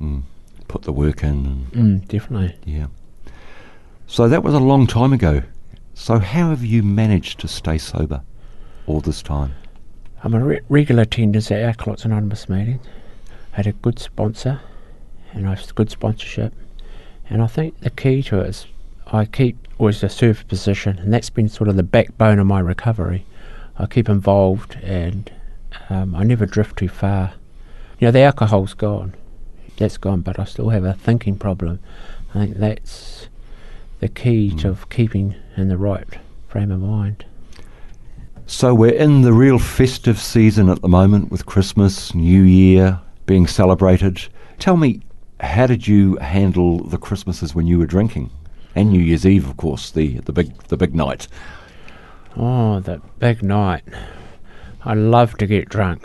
Mm. 0.00 0.22
Put 0.68 0.82
the 0.82 0.92
work 0.92 1.22
in. 1.22 1.28
And, 1.72 2.02
Mm, 2.02 2.08
definitely. 2.08 2.56
yeah. 2.64 2.86
So 4.06 4.28
that 4.28 4.42
was 4.42 4.54
a 4.54 4.58
long 4.60 4.86
time 4.86 5.12
ago. 5.12 5.42
So 5.94 6.18
how 6.18 6.50
have 6.50 6.64
you 6.64 6.82
managed 6.82 7.38
to 7.40 7.48
stay 7.48 7.78
sober 7.78 8.22
all 8.86 9.00
this 9.00 9.22
time? 9.22 9.54
I'm 10.24 10.34
a 10.34 10.44
re- 10.44 10.60
regular 10.68 11.02
attendance 11.02 11.50
at 11.50 11.62
our 11.62 11.68
Alcoholics 11.68 12.04
Anonymous 12.04 12.48
meeting. 12.48 12.80
I 13.52 13.56
had 13.56 13.66
a 13.66 13.72
good 13.72 13.98
sponsor, 13.98 14.60
and 15.32 15.46
I 15.46 15.54
have 15.54 15.74
good 15.74 15.90
sponsorship. 15.90 16.52
And 17.28 17.42
I 17.42 17.46
think 17.46 17.80
the 17.80 17.90
key 17.90 18.22
to 18.24 18.40
it 18.40 18.48
is 18.48 18.66
I 19.06 19.24
keep 19.24 19.56
always 19.78 20.02
a 20.02 20.08
service 20.08 20.42
position, 20.42 20.98
and 20.98 21.12
that's 21.12 21.30
been 21.30 21.48
sort 21.48 21.68
of 21.68 21.76
the 21.76 21.82
backbone 21.82 22.38
of 22.38 22.46
my 22.46 22.60
recovery. 22.60 23.24
I 23.78 23.86
keep 23.86 24.08
involved, 24.08 24.76
and 24.82 25.30
um, 25.90 26.14
I 26.14 26.22
never 26.24 26.46
drift 26.46 26.78
too 26.78 26.88
far. 26.88 27.34
You 27.98 28.08
know, 28.08 28.12
the 28.12 28.20
alcohol's 28.20 28.74
gone, 28.74 29.14
that's 29.76 29.98
gone, 29.98 30.20
but 30.20 30.38
I 30.38 30.44
still 30.44 30.70
have 30.70 30.84
a 30.84 30.94
thinking 30.94 31.36
problem. 31.36 31.80
I 32.34 32.46
think 32.46 32.56
that's 32.56 33.28
the 34.00 34.08
key 34.08 34.50
to 34.56 34.76
keeping 34.90 35.36
in 35.56 35.68
the 35.68 35.76
right 35.76 36.08
frame 36.48 36.70
of 36.70 36.80
mind. 36.80 37.24
So 38.46 38.74
we're 38.74 38.90
in 38.90 39.22
the 39.22 39.32
real 39.32 39.58
festive 39.58 40.18
season 40.18 40.68
at 40.68 40.82
the 40.82 40.88
moment 40.88 41.30
with 41.30 41.46
Christmas, 41.46 42.14
New 42.14 42.42
Year 42.42 43.00
being 43.24 43.46
celebrated. 43.46 44.28
Tell 44.58 44.76
me, 44.76 45.00
how 45.40 45.66
did 45.66 45.86
you 45.86 46.16
handle 46.16 46.84
the 46.84 46.98
Christmases 46.98 47.54
when 47.54 47.66
you 47.66 47.78
were 47.78 47.86
drinking? 47.86 48.30
And 48.74 48.90
New 48.90 49.00
Year's 49.00 49.24
Eve, 49.26 49.48
of 49.48 49.56
course, 49.56 49.90
the, 49.90 50.18
the 50.20 50.32
big 50.32 50.56
the 50.64 50.76
big 50.76 50.94
night. 50.94 51.28
Oh, 52.36 52.80
that 52.80 53.00
big 53.18 53.42
night. 53.42 53.84
I 54.84 54.94
love 54.94 55.36
to 55.38 55.46
get 55.46 55.68
drunk. 55.68 56.02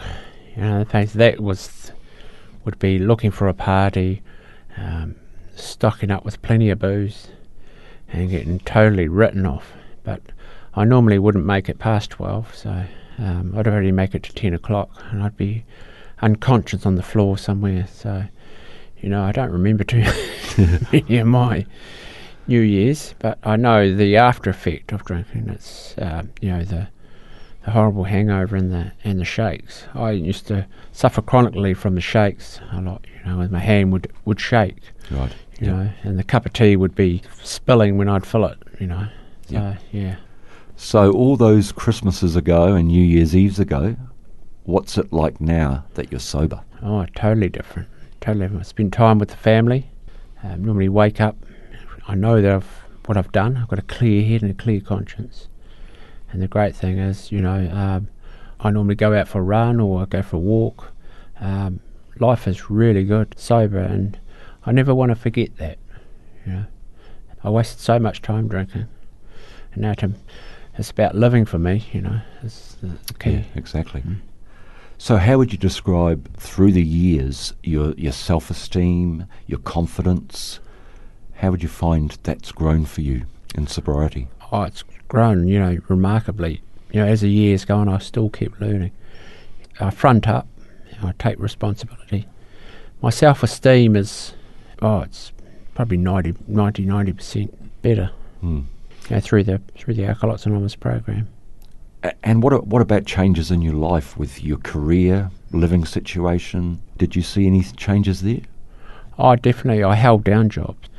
You 0.55 0.63
know, 0.63 0.79
in 0.79 0.85
fact, 0.85 1.13
that 1.13 1.39
was 1.39 1.91
would 2.63 2.79
be 2.79 2.99
looking 2.99 3.31
for 3.31 3.47
a 3.47 3.53
party, 3.53 4.21
um, 4.75 5.15
stocking 5.55 6.11
up 6.11 6.25
with 6.25 6.41
plenty 6.41 6.69
of 6.69 6.79
booze, 6.79 7.29
and 8.09 8.29
getting 8.29 8.59
totally 8.59 9.07
written 9.07 9.45
off. 9.45 9.71
But 10.03 10.21
I 10.75 10.83
normally 10.83 11.17
wouldn't 11.17 11.45
make 11.45 11.69
it 11.69 11.79
past 11.79 12.11
twelve, 12.11 12.53
so 12.55 12.83
um, 13.17 13.53
I'd 13.57 13.67
already 13.67 13.91
make 13.91 14.13
it 14.13 14.23
to 14.23 14.33
ten 14.33 14.53
o'clock, 14.53 14.89
and 15.09 15.23
I'd 15.23 15.37
be 15.37 15.65
unconscious 16.21 16.85
on 16.85 16.95
the 16.95 17.03
floor 17.03 17.37
somewhere. 17.37 17.87
So, 17.91 18.25
you 18.99 19.09
know, 19.09 19.23
I 19.23 19.31
don't 19.31 19.51
remember 19.51 19.83
too 19.83 20.03
many 20.91 21.17
of 21.17 21.27
my 21.27 21.65
New 22.47 22.61
Year's, 22.61 23.13
but 23.19 23.37
I 23.43 23.55
know 23.55 23.93
the 23.93 24.17
after 24.17 24.49
effect 24.49 24.91
of 24.91 25.03
drinking. 25.03 25.49
It's 25.49 25.97
uh, 25.97 26.23
you 26.41 26.51
know 26.51 26.63
the 26.63 26.87
the 27.67 27.71
horrible 27.73 28.05
hangover 28.05 28.55
and 28.55 28.71
the 28.71 28.93
and 29.03 29.19
the 29.19 29.25
shakes. 29.25 29.83
I 29.93 30.11
used 30.11 30.47
to 30.47 30.65
suffer 30.93 31.21
chronically 31.21 31.73
from 31.73 31.95
the 31.95 32.01
shakes 32.01 32.61
a 32.71 32.79
lot. 32.79 33.05
You 33.13 33.29
know, 33.29 33.41
and 33.41 33.51
my 33.51 33.59
hand 33.59 33.91
would 33.91 34.09
would 34.23 34.39
shake. 34.39 34.77
Right. 35.11 35.33
You 35.59 35.67
know, 35.67 35.89
and 36.03 36.17
the 36.17 36.23
cup 36.23 36.45
of 36.45 36.53
tea 36.53 36.77
would 36.77 36.95
be 36.95 37.21
spilling 37.43 37.97
when 37.97 38.07
I'd 38.07 38.25
fill 38.25 38.45
it. 38.45 38.57
You 38.79 38.87
know, 38.87 39.07
so 39.47 39.53
Yeah. 39.53 39.77
yeah. 39.91 40.15
So 40.77 41.11
all 41.11 41.35
those 41.35 41.73
Christmases 41.73 42.37
ago 42.37 42.75
and 42.75 42.87
New 42.87 43.03
Year's 43.03 43.35
Eves 43.35 43.59
ago, 43.59 43.97
what's 44.63 44.97
it 44.97 45.11
like 45.11 45.41
now 45.41 45.83
that 45.95 46.09
you're 46.09 46.21
sober? 46.21 46.61
Oh, 46.81 47.05
totally 47.15 47.49
different. 47.49 47.89
Totally 48.21 48.45
different. 48.45 48.61
I 48.61 48.63
spend 48.69 48.93
time 48.93 49.19
with 49.19 49.29
the 49.29 49.35
family. 49.35 49.89
Um, 50.41 50.63
normally 50.63 50.87
wake 50.87 51.19
up. 51.19 51.35
I 52.07 52.15
know 52.15 52.41
that 52.41 52.49
I've, 52.49 52.81
what 53.07 53.17
I've 53.17 53.31
done. 53.33 53.57
I've 53.57 53.67
got 53.67 53.79
a 53.79 53.81
clear 53.97 54.23
head 54.25 54.41
and 54.43 54.51
a 54.51 54.53
clear 54.53 54.79
conscience. 54.79 55.49
And 56.31 56.41
the 56.41 56.47
great 56.47 56.75
thing 56.75 56.97
is, 56.97 57.31
you 57.31 57.41
know, 57.41 57.69
um, 57.71 58.09
I 58.59 58.69
normally 58.71 58.95
go 58.95 59.13
out 59.13 59.27
for 59.27 59.39
a 59.39 59.43
run 59.43 59.79
or 59.79 60.01
I 60.01 60.05
go 60.05 60.21
for 60.21 60.35
a 60.35 60.39
walk. 60.39 60.91
Um, 61.39 61.79
life 62.19 62.47
is 62.47 62.69
really 62.69 63.03
good, 63.03 63.35
sober, 63.37 63.79
and 63.79 64.19
I 64.65 64.71
never 64.71 64.93
want 64.93 65.11
to 65.11 65.15
forget 65.15 65.55
that. 65.57 65.77
You 66.45 66.51
know, 66.53 66.65
I 67.43 67.49
wasted 67.49 67.79
so 67.79 67.99
much 67.99 68.21
time 68.21 68.47
drinking, 68.47 68.87
and 69.73 69.81
now 69.81 69.93
to, 69.93 70.11
it's 70.77 70.91
about 70.91 71.15
living 71.15 71.45
for 71.45 71.59
me. 71.59 71.85
You 71.93 72.01
know, 72.01 72.21
is 72.43 72.77
the, 72.81 72.87
the 73.07 73.13
key. 73.13 73.31
Yeah, 73.31 73.43
exactly. 73.55 74.03
So 74.97 75.17
how 75.17 75.37
would 75.37 75.51
you 75.51 75.59
describe 75.59 76.35
through 76.37 76.71
the 76.71 76.83
years 76.83 77.53
your 77.63 77.93
your 77.93 78.13
self-esteem, 78.13 79.27
your 79.45 79.59
confidence? 79.59 80.59
How 81.35 81.51
would 81.51 81.61
you 81.61 81.69
find 81.69 82.17
that's 82.23 82.51
grown 82.51 82.85
for 82.85 83.01
you 83.01 83.27
in 83.53 83.67
sobriety? 83.67 84.27
Oh, 84.51 84.63
it's 84.63 84.83
grown, 85.07 85.47
you 85.47 85.59
know, 85.59 85.77
remarkably. 85.87 86.61
You 86.91 87.01
know, 87.01 87.07
as 87.07 87.21
the 87.21 87.29
years 87.29 87.65
go 87.65 87.77
on, 87.77 87.89
I 87.89 87.97
still 87.99 88.29
keep 88.29 88.59
learning. 88.59 88.91
I 89.79 89.89
front 89.91 90.27
up, 90.27 90.47
I 91.01 91.13
take 91.19 91.39
responsibility. 91.39 92.25
My 93.01 93.09
self 93.09 93.43
esteem 93.43 93.95
is, 93.95 94.33
oh, 94.81 95.01
it's 95.01 95.31
probably 95.75 95.97
90, 95.97 96.33
90, 96.47 96.85
90% 96.85 97.49
better 97.81 98.11
Hmm. 98.41 98.61
you 99.09 99.15
know, 99.15 99.19
through 99.19 99.43
the 99.43 99.61
through 99.75 99.93
the 99.95 100.05
Alcoholics 100.05 100.45
Anonymous 100.45 100.75
program. 100.75 101.27
And 102.23 102.41
what 102.41 102.67
what 102.67 102.81
about 102.81 103.05
changes 103.05 103.51
in 103.51 103.61
your 103.61 103.73
life 103.73 104.17
with 104.17 104.43
your 104.43 104.57
career, 104.57 105.29
living 105.51 105.85
situation? 105.85 106.81
Did 106.97 107.15
you 107.15 107.21
see 107.21 107.47
any 107.47 107.63
changes 107.63 108.21
there? 108.21 108.41
Oh, 109.19 109.35
definitely, 109.35 109.83
I 109.83 109.95
held 109.95 110.23
down 110.23 110.49
jobs, 110.49 110.89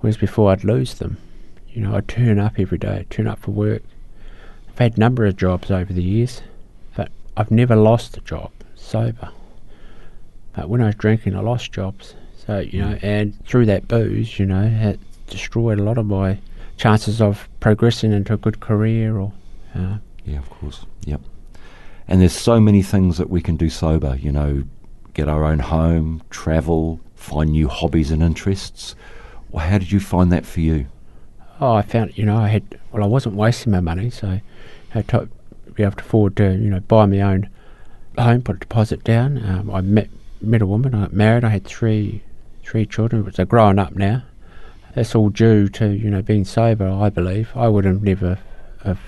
whereas 0.00 0.16
before 0.16 0.50
I'd 0.50 0.64
lose 0.64 0.94
them. 0.94 1.16
You 1.78 1.84
know, 1.84 1.94
I'd 1.94 2.08
turn 2.08 2.40
up 2.40 2.58
every 2.58 2.76
day, 2.76 3.06
turn 3.08 3.28
up 3.28 3.38
for 3.38 3.52
work. 3.52 3.84
I've 4.68 4.78
had 4.78 4.96
a 4.96 5.00
number 5.00 5.24
of 5.26 5.36
jobs 5.36 5.70
over 5.70 5.92
the 5.92 6.02
years, 6.02 6.42
but 6.96 7.12
I've 7.36 7.52
never 7.52 7.76
lost 7.76 8.16
a 8.16 8.20
job 8.20 8.50
sober. 8.74 9.30
But 10.56 10.68
when 10.68 10.80
I 10.80 10.86
was 10.86 10.96
drinking, 10.96 11.36
I 11.36 11.40
lost 11.40 11.70
jobs. 11.70 12.16
So, 12.44 12.58
you 12.58 12.80
know, 12.80 12.98
and 13.00 13.38
through 13.46 13.66
that 13.66 13.86
booze, 13.86 14.40
you 14.40 14.46
know, 14.46 14.64
it 14.64 14.98
destroyed 15.28 15.78
a 15.78 15.84
lot 15.84 15.98
of 15.98 16.06
my 16.06 16.38
chances 16.78 17.20
of 17.20 17.48
progressing 17.60 18.12
into 18.12 18.32
a 18.32 18.38
good 18.38 18.58
career 18.58 19.16
or. 19.16 19.32
Uh, 19.72 19.98
Yeah, 20.24 20.38
of 20.38 20.50
course. 20.50 20.84
Yep. 21.04 21.20
And 22.08 22.20
there's 22.20 22.32
so 22.32 22.58
many 22.58 22.82
things 22.82 23.18
that 23.18 23.30
we 23.30 23.40
can 23.40 23.54
do 23.56 23.70
sober, 23.70 24.16
you 24.16 24.32
know, 24.32 24.64
get 25.14 25.28
our 25.28 25.44
own 25.44 25.60
home, 25.60 26.22
travel, 26.28 26.98
find 27.14 27.52
new 27.52 27.68
hobbies 27.68 28.10
and 28.10 28.20
interests. 28.20 28.96
Well, 29.52 29.64
how 29.64 29.78
did 29.78 29.92
you 29.92 30.00
find 30.00 30.32
that 30.32 30.44
for 30.44 30.58
you? 30.58 30.88
Oh, 31.60 31.74
I 31.74 31.82
found, 31.82 32.16
you 32.16 32.24
know, 32.24 32.36
I 32.36 32.48
had, 32.48 32.78
well, 32.92 33.02
I 33.02 33.06
wasn't 33.06 33.34
wasting 33.34 33.72
my 33.72 33.80
money, 33.80 34.10
so 34.10 34.40
I 34.94 35.02
to 35.02 35.28
be 35.74 35.82
able 35.82 35.96
to 35.96 36.04
afford 36.04 36.36
to, 36.36 36.52
you 36.52 36.70
know, 36.70 36.80
buy 36.80 37.06
my 37.06 37.20
own 37.20 37.48
home, 38.16 38.42
put 38.42 38.56
a 38.56 38.58
deposit 38.60 39.04
down. 39.04 39.38
Um, 39.44 39.70
I 39.70 39.80
met 39.80 40.08
met 40.40 40.62
a 40.62 40.66
woman, 40.66 40.94
I 40.94 41.00
got 41.02 41.12
married, 41.12 41.44
I 41.44 41.48
had 41.48 41.64
three 41.64 42.22
three 42.62 42.86
children, 42.86 43.24
which 43.24 43.38
are 43.38 43.44
growing 43.44 43.78
up 43.78 43.96
now. 43.96 44.22
That's 44.94 45.14
all 45.14 45.30
due 45.30 45.68
to, 45.70 45.88
you 45.88 46.10
know, 46.10 46.22
being 46.22 46.44
sober, 46.44 46.88
I 46.88 47.10
believe. 47.10 47.50
I 47.54 47.68
would 47.68 47.84
have 47.84 48.02
never 48.02 48.38
have 48.84 49.00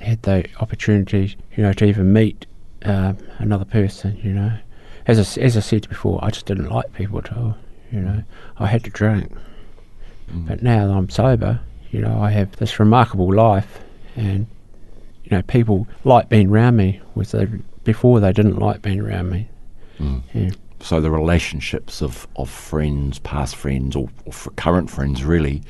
had 0.00 0.22
the 0.22 0.46
opportunity, 0.60 1.36
you 1.56 1.62
know, 1.62 1.72
to 1.72 1.84
even 1.84 2.12
meet 2.12 2.46
uh, 2.84 3.14
another 3.38 3.64
person, 3.64 4.18
you 4.22 4.32
know. 4.32 4.52
As 5.06 5.18
I, 5.18 5.40
as 5.40 5.56
I 5.56 5.60
said 5.60 5.88
before, 5.88 6.18
I 6.22 6.30
just 6.30 6.46
didn't 6.46 6.68
like 6.68 6.92
people 6.92 7.18
at 7.18 7.32
all, 7.32 7.56
you 7.92 8.00
know. 8.00 8.22
I 8.58 8.66
had 8.66 8.84
to 8.84 8.90
drink. 8.90 9.32
But 10.28 10.62
now 10.62 10.86
that 10.86 10.92
I'm 10.92 11.08
sober, 11.08 11.60
you 11.96 12.02
know, 12.02 12.20
I 12.20 12.30
have 12.30 12.54
this 12.56 12.78
remarkable 12.78 13.32
life, 13.32 13.80
and 14.16 14.46
you 15.24 15.30
know, 15.30 15.40
people 15.42 15.88
like 16.04 16.28
being 16.28 16.50
around 16.50 16.76
me. 16.76 17.00
Which 17.14 17.30
they 17.32 17.46
before 17.84 18.20
they 18.20 18.32
didn't 18.34 18.58
like 18.58 18.82
being 18.82 19.00
around 19.00 19.30
me. 19.30 19.48
Mm. 19.98 20.22
Yeah. 20.34 20.50
So 20.80 21.00
the 21.00 21.10
relationships 21.10 22.02
of, 22.02 22.28
of 22.36 22.50
friends, 22.50 23.18
past 23.20 23.56
friends, 23.56 23.96
or, 23.96 24.10
or 24.26 24.32
current 24.56 24.90
friends, 24.90 25.24
really, 25.24 25.62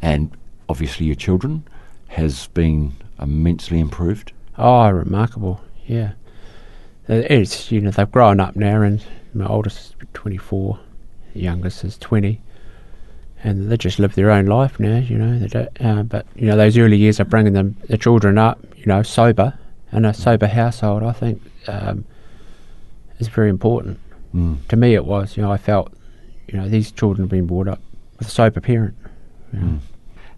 and 0.00 0.34
obviously 0.70 1.04
your 1.04 1.16
children, 1.16 1.64
has 2.08 2.46
been 2.48 2.94
immensely 3.20 3.78
improved. 3.78 4.32
Oh, 4.56 4.88
remarkable. 4.88 5.60
Yeah. 5.86 6.12
Uh, 7.10 7.26
It's 7.28 7.70
you 7.70 7.82
know 7.82 7.90
they've 7.90 8.10
grown 8.10 8.40
up 8.40 8.56
now, 8.56 8.80
and 8.80 9.04
my 9.34 9.46
oldest 9.46 9.78
is 9.78 9.94
24, 10.14 10.78
the 11.34 11.40
youngest 11.40 11.84
is 11.84 11.98
20, 11.98 12.40
and 13.44 13.70
they 13.70 13.76
just 13.76 13.98
live 13.98 14.14
their 14.14 14.30
own 14.30 14.46
life 14.46 14.80
now. 14.80 14.98
You 14.98 15.18
know, 15.18 15.38
they 15.38 15.46
don't, 15.46 15.80
uh, 15.80 16.02
but 16.02 16.26
you 16.34 16.46
know 16.46 16.56
those 16.56 16.76
early 16.76 16.96
years 16.96 17.20
of 17.20 17.28
bringing 17.28 17.52
them 17.52 17.76
the 17.88 17.98
children 17.98 18.38
up, 18.38 18.58
you 18.76 18.86
know, 18.86 19.02
sober 19.02 19.56
in 19.94 20.04
a 20.04 20.12
sober 20.12 20.48
household, 20.48 21.02
I 21.02 21.12
think 21.12 21.40
um, 21.68 22.04
is 23.18 23.28
very 23.28 23.48
important. 23.48 23.98
Mm. 24.34 24.66
To 24.68 24.76
me, 24.76 24.94
it 24.94 25.04
was. 25.04 25.36
You 25.36 25.42
know, 25.44 25.52
I 25.52 25.56
felt, 25.56 25.92
you 26.48 26.58
know, 26.58 26.68
these 26.68 26.90
children 26.90 27.24
have 27.24 27.30
been 27.30 27.46
brought 27.46 27.68
up 27.68 27.80
with 28.18 28.28
a 28.28 28.30
sober 28.30 28.60
parent. 28.60 28.96
you 29.52 29.60
know. 29.60 29.66
Mm. 29.66 29.78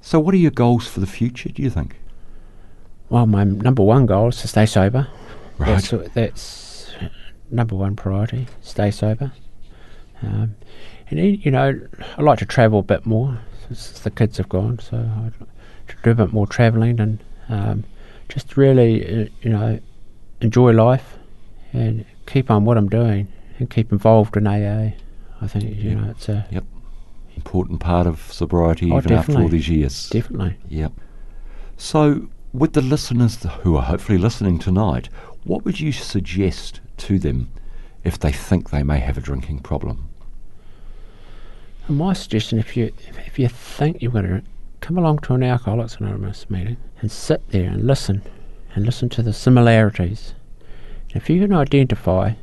So, 0.02 0.20
what 0.20 0.34
are 0.34 0.38
your 0.38 0.50
goals 0.50 0.86
for 0.86 1.00
the 1.00 1.06
future? 1.06 1.48
Do 1.48 1.62
you 1.62 1.70
think? 1.70 1.96
Well, 3.08 3.26
my 3.26 3.44
number 3.44 3.82
one 3.82 4.06
goal 4.06 4.28
is 4.28 4.40
to 4.42 4.48
stay 4.48 4.66
sober. 4.66 5.08
Right. 5.58 5.82
That's, 5.82 6.12
that's 6.14 6.94
number 7.50 7.74
one 7.74 7.96
priority. 7.96 8.46
Stay 8.60 8.90
sober. 8.90 9.32
Um, 10.22 10.54
and 11.10 11.18
then, 11.18 11.40
you 11.42 11.50
know, 11.50 11.80
I 12.18 12.22
like 12.22 12.38
to 12.40 12.46
travel 12.46 12.80
a 12.80 12.82
bit 12.82 13.06
more 13.06 13.38
since 13.68 14.00
the 14.00 14.10
kids 14.10 14.38
have 14.38 14.48
gone. 14.48 14.78
So 14.78 14.96
I'd 14.96 15.32
like 15.40 15.48
to 15.88 15.96
do 16.02 16.10
a 16.10 16.14
bit 16.14 16.32
more 16.32 16.46
travelling 16.46 16.98
and 17.00 17.22
um, 17.48 17.84
just 18.28 18.56
really, 18.56 19.24
uh, 19.24 19.28
you 19.42 19.50
know, 19.50 19.78
enjoy 20.40 20.72
life 20.72 21.16
and 21.72 22.04
keep 22.26 22.50
on 22.50 22.64
what 22.64 22.76
I'm 22.76 22.88
doing 22.88 23.28
and 23.58 23.70
keep 23.70 23.92
involved 23.92 24.36
in 24.36 24.46
AA. 24.46 24.92
I 25.40 25.46
think 25.46 25.64
you 25.64 25.90
Yeah. 25.90 25.94
know 25.96 26.10
it's 26.10 26.28
a 26.28 26.46
Important 27.36 27.80
part 27.80 28.06
of 28.06 28.20
sobriety, 28.32 28.90
Oh, 28.90 28.96
even 28.98 29.12
after 29.12 29.38
all 29.38 29.48
these 29.48 29.68
years. 29.68 30.08
definitely. 30.08 30.56
Yep. 30.70 30.92
So, 31.76 32.28
with 32.54 32.72
the 32.72 32.80
listeners 32.80 33.42
who 33.60 33.76
are 33.76 33.82
hopefully 33.82 34.16
listening 34.16 34.58
tonight, 34.58 35.10
what 35.44 35.64
would 35.66 35.78
you 35.78 35.92
suggest 35.92 36.80
to 36.96 37.18
them 37.18 37.50
if 38.06 38.18
they 38.20 38.30
think 38.30 38.70
they 38.70 38.84
may 38.84 39.00
have 39.00 39.18
a 39.18 39.20
drinking 39.20 39.58
problem? 39.58 40.08
And 41.88 41.98
my 41.98 42.12
suggestion, 42.12 42.58
if 42.58 42.76
you 42.76 42.92
if 43.26 43.38
you 43.38 43.48
think 43.48 44.00
you're 44.00 44.12
going 44.12 44.26
to 44.26 44.42
come 44.80 44.96
along 44.96 45.18
to 45.18 45.34
an 45.34 45.42
Alcoholics 45.42 45.96
Anonymous 45.96 46.48
meeting 46.48 46.76
and 47.00 47.10
sit 47.10 47.48
there 47.48 47.68
and 47.68 47.84
listen, 47.84 48.22
and 48.74 48.86
listen 48.86 49.08
to 49.08 49.22
the 49.22 49.32
similarities. 49.32 50.34
And 51.08 51.20
if 51.20 51.28
you 51.28 51.40
can 51.40 51.52
identify, 51.52 52.34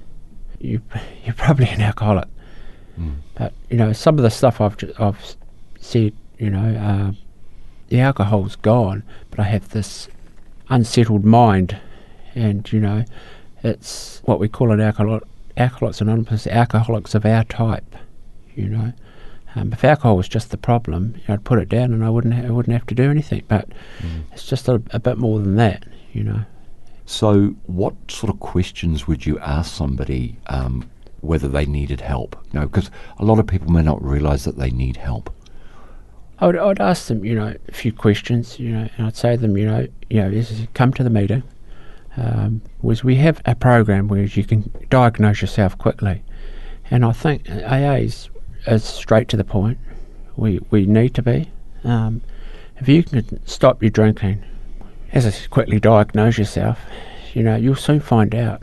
you 0.60 0.82
you're 1.26 1.34
probably 1.36 1.70
an 1.70 1.82
alcoholic. 1.82 2.28
Mm. 3.00 3.18
But 3.36 3.54
you 3.70 3.78
know 3.78 3.94
some 3.94 4.18
of 4.20 4.24
the 4.24 4.30
stuff 4.30 4.60
I've 4.60 4.76
ju- 4.78 4.94
I've 5.00 5.38
said, 5.80 6.14
you 6.38 6.50
know, 6.50 6.76
uh, 6.78 7.12
the 7.88 8.02
alcohol's 8.02 8.58
gone, 8.58 9.04
but 9.30 9.40
I 9.40 9.44
have 9.44 9.70
this 9.70 10.10
unsettled 10.70 11.24
mind, 11.24 11.80
and 12.36 12.70
you 12.72 12.82
know, 12.82 13.06
it's 13.64 14.22
what 14.26 14.40
we 14.40 14.50
call 14.50 14.72
an 14.72 14.82
alcohol 14.82 15.22
Alcoholics 15.58 16.02
Anonymous, 16.02 16.48
alcoholics 16.48 17.16
of 17.16 17.26
our 17.26 17.44
type, 17.44 17.96
you 18.56 18.68
know. 18.70 18.94
Um, 19.56 19.72
if 19.72 19.84
alcohol 19.84 20.18
was 20.18 20.28
just 20.28 20.50
the 20.50 20.58
problem, 20.58 21.14
you 21.16 21.24
know, 21.28 21.36
I'd 21.36 21.44
put 21.44 21.60
it 21.60 21.70
down 21.70 21.94
and 21.94 22.04
I 22.04 22.10
wouldn't 22.10 22.34
ha- 22.34 22.48
I 22.48 22.50
wouldn't 22.50 22.74
have 22.74 22.88
to 22.88 22.96
do 22.96 23.12
anything. 23.12 23.44
But 23.48 23.70
it's 24.32 24.48
just 24.48 24.68
a, 24.68 24.82
a 24.92 25.00
bit 25.00 25.18
more 25.18 25.40
than 25.40 25.56
that, 25.58 25.86
you 26.12 26.24
know. 26.24 26.46
So, 27.06 27.56
what 27.68 27.94
sort 28.10 28.34
of 28.34 28.40
questions 28.40 29.08
would 29.08 29.26
you 29.26 29.38
ask 29.40 29.72
somebody 29.72 30.40
um, 30.48 30.90
whether 31.22 31.48
they 31.48 31.66
needed 31.66 32.02
help? 32.02 32.36
You 32.52 32.62
know, 32.62 32.68
because 32.68 32.90
a 33.20 33.26
lot 33.26 33.38
of 33.40 33.46
people 33.46 33.72
may 33.72 33.84
not 33.84 34.04
realise 34.04 34.46
that 34.46 34.58
they 34.58 34.72
need 34.72 34.98
help. 34.98 35.30
I 36.40 36.48
would, 36.48 36.58
I'd 36.58 36.82
ask 36.82 37.08
them, 37.08 37.24
you 37.24 37.36
know, 37.36 37.56
a 37.68 37.72
few 37.72 37.94
questions, 37.94 38.60
you 38.60 38.72
know, 38.72 38.90
and 38.98 39.08
I'd 39.08 39.16
say 39.16 39.36
to 39.36 39.42
them, 39.42 39.56
you 39.56 39.66
know, 39.66 39.88
you 40.10 40.22
know, 40.22 40.44
come 40.74 40.92
to 40.94 41.04
the 41.04 41.10
meeting. 41.10 41.44
Um, 42.16 42.62
was 42.82 43.04
we 43.04 43.16
have 43.16 43.42
a 43.46 43.56
program 43.56 44.08
where 44.08 44.24
you 44.24 44.44
can 44.44 44.72
diagnose 44.90 45.42
yourself 45.42 45.78
quickly, 45.78 46.22
and 46.92 47.04
I 47.04 47.12
think 47.12 47.50
AA 47.50 47.96
is, 47.96 48.30
is 48.68 48.84
straight 48.84 49.28
to 49.30 49.38
the 49.38 49.44
point. 49.44 49.78
We 50.36 50.60
we 50.70 50.86
need 50.86 51.16
to 51.16 51.22
be. 51.24 51.50
Um, 51.84 52.22
if 52.78 52.88
you 52.88 53.04
can 53.04 53.46
stop 53.48 53.82
your 53.82 53.90
drinking, 53.90 54.44
as 55.12 55.26
I 55.26 55.32
quickly 55.50 55.80
diagnose 55.80 56.38
yourself, 56.38 56.80
you 57.34 57.42
know, 57.44 57.56
you'll 57.56 57.76
soon 57.76 58.00
find 58.00 58.34
out. 58.36 58.62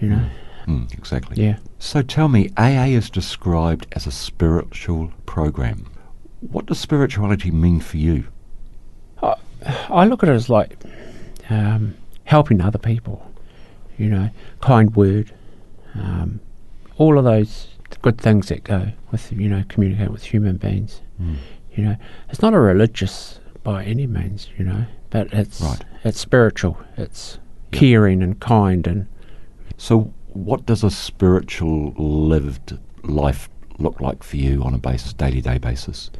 You 0.00 0.08
know, 0.10 0.24
Mm, 0.66 0.92
exactly. 0.92 1.42
yeah. 1.42 1.56
So, 1.78 2.02
tell 2.02 2.28
me, 2.28 2.50
AA 2.56 2.86
is 2.96 3.10
described 3.10 3.86
as 3.92 4.06
a 4.06 4.12
spiritual 4.12 5.12
program. 5.26 5.86
What 6.40 6.66
does 6.66 6.78
spirituality 6.78 7.50
mean 7.50 7.80
for 7.80 7.96
you? 7.96 8.24
I 9.88 10.04
look 10.06 10.22
at 10.22 10.28
it 10.28 10.32
as 10.32 10.48
like 10.48 10.76
um, 11.50 11.94
helping 12.24 12.60
other 12.60 12.78
people, 12.78 13.30
you 13.98 14.08
know, 14.08 14.30
kind 14.60 14.94
word, 14.96 15.32
um, 15.94 16.40
all 16.96 17.18
of 17.18 17.24
those 17.24 17.68
good 18.00 18.18
things 18.18 18.48
that 18.48 18.64
go 18.64 18.88
with, 19.10 19.30
you 19.32 19.48
know, 19.48 19.64
communicating 19.68 20.12
with 20.12 20.24
human 20.24 20.56
beings. 20.56 21.00
You 21.74 21.84
know, 21.84 21.96
it's 22.28 22.42
not 22.42 22.52
a 22.52 22.58
religious 22.58 23.38
by 23.62 23.84
any 23.84 24.06
means, 24.06 24.48
you 24.58 24.64
know, 24.64 24.84
but 25.10 25.32
it's 25.32 25.60
Right. 25.60 25.84
it's 26.04 26.18
spiritual. 26.18 26.76
It's 26.96 27.38
caring 27.70 28.22
and 28.22 28.38
kind 28.40 28.86
and 28.86 29.06
So, 29.76 30.12
what 30.32 30.66
does 30.66 30.82
a 30.84 30.90
spiritual 30.90 31.92
lived 31.96 32.76
life 33.04 33.48
look 33.78 34.00
like 34.00 34.22
for 34.22 34.36
you 34.36 34.62
on 34.62 34.74
a 34.74 34.78
base, 34.78 35.12
daily 35.12 35.40
day 35.40 35.58
basis? 35.58 36.10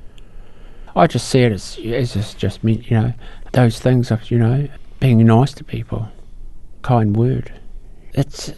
I 0.95 1.07
just 1.07 1.29
see 1.29 1.41
it 1.41 1.53
as 1.53 1.79
as 1.85 2.15
just, 2.15 2.39
just 2.39 2.65
me, 2.65 2.85
you 2.89 3.01
know, 3.01 3.13
those 3.53 3.79
things 3.81 4.13
you 4.31 4.39
know 4.39 4.69
being 5.03 5.27
nice 5.27 5.53
to 5.53 5.65
people, 5.65 6.09
kind 6.83 7.17
word. 7.17 7.53
It's 8.15 8.53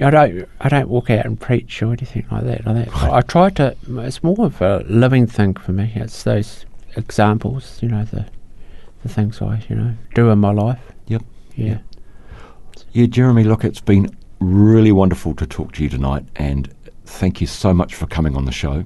I 0.00 0.08
don't 0.08 0.48
I 0.60 0.68
don't 0.68 0.88
walk 0.88 1.10
out 1.10 1.26
and 1.26 1.38
preach 1.38 1.82
or 1.82 1.86
anything 1.86 2.26
like 2.30 2.44
that. 2.44 2.64
Like 2.64 2.86
that. 2.86 3.12
I 3.12 3.20
try 3.22 3.50
to. 3.50 3.76
It's 3.88 4.22
more 4.22 4.46
of 4.46 4.62
a 4.62 4.84
living 4.88 5.26
thing 5.26 5.54
for 5.54 5.72
me. 5.72 5.90
It's 5.96 6.22
those 6.22 6.64
examples, 6.96 7.82
you 7.82 7.88
know, 7.88 8.04
the 8.04 8.26
the 9.02 9.08
things 9.08 9.42
I 9.42 9.64
you 9.68 9.74
know 9.74 9.94
do 10.14 10.30
in 10.30 10.38
my 10.38 10.52
life. 10.52 10.92
Yep. 11.08 11.22
Yeah. 11.56 11.78
Yeah, 12.92 13.06
Jeremy, 13.06 13.42
look, 13.42 13.64
it's 13.64 13.80
been 13.80 14.16
really 14.38 14.92
wonderful 14.92 15.34
to 15.34 15.46
talk 15.46 15.72
to 15.72 15.82
you 15.82 15.88
tonight, 15.88 16.24
and 16.36 16.72
thank 17.04 17.40
you 17.40 17.48
so 17.48 17.74
much 17.74 17.96
for 17.96 18.06
coming 18.06 18.36
on 18.36 18.44
the 18.44 18.52
show 18.52 18.84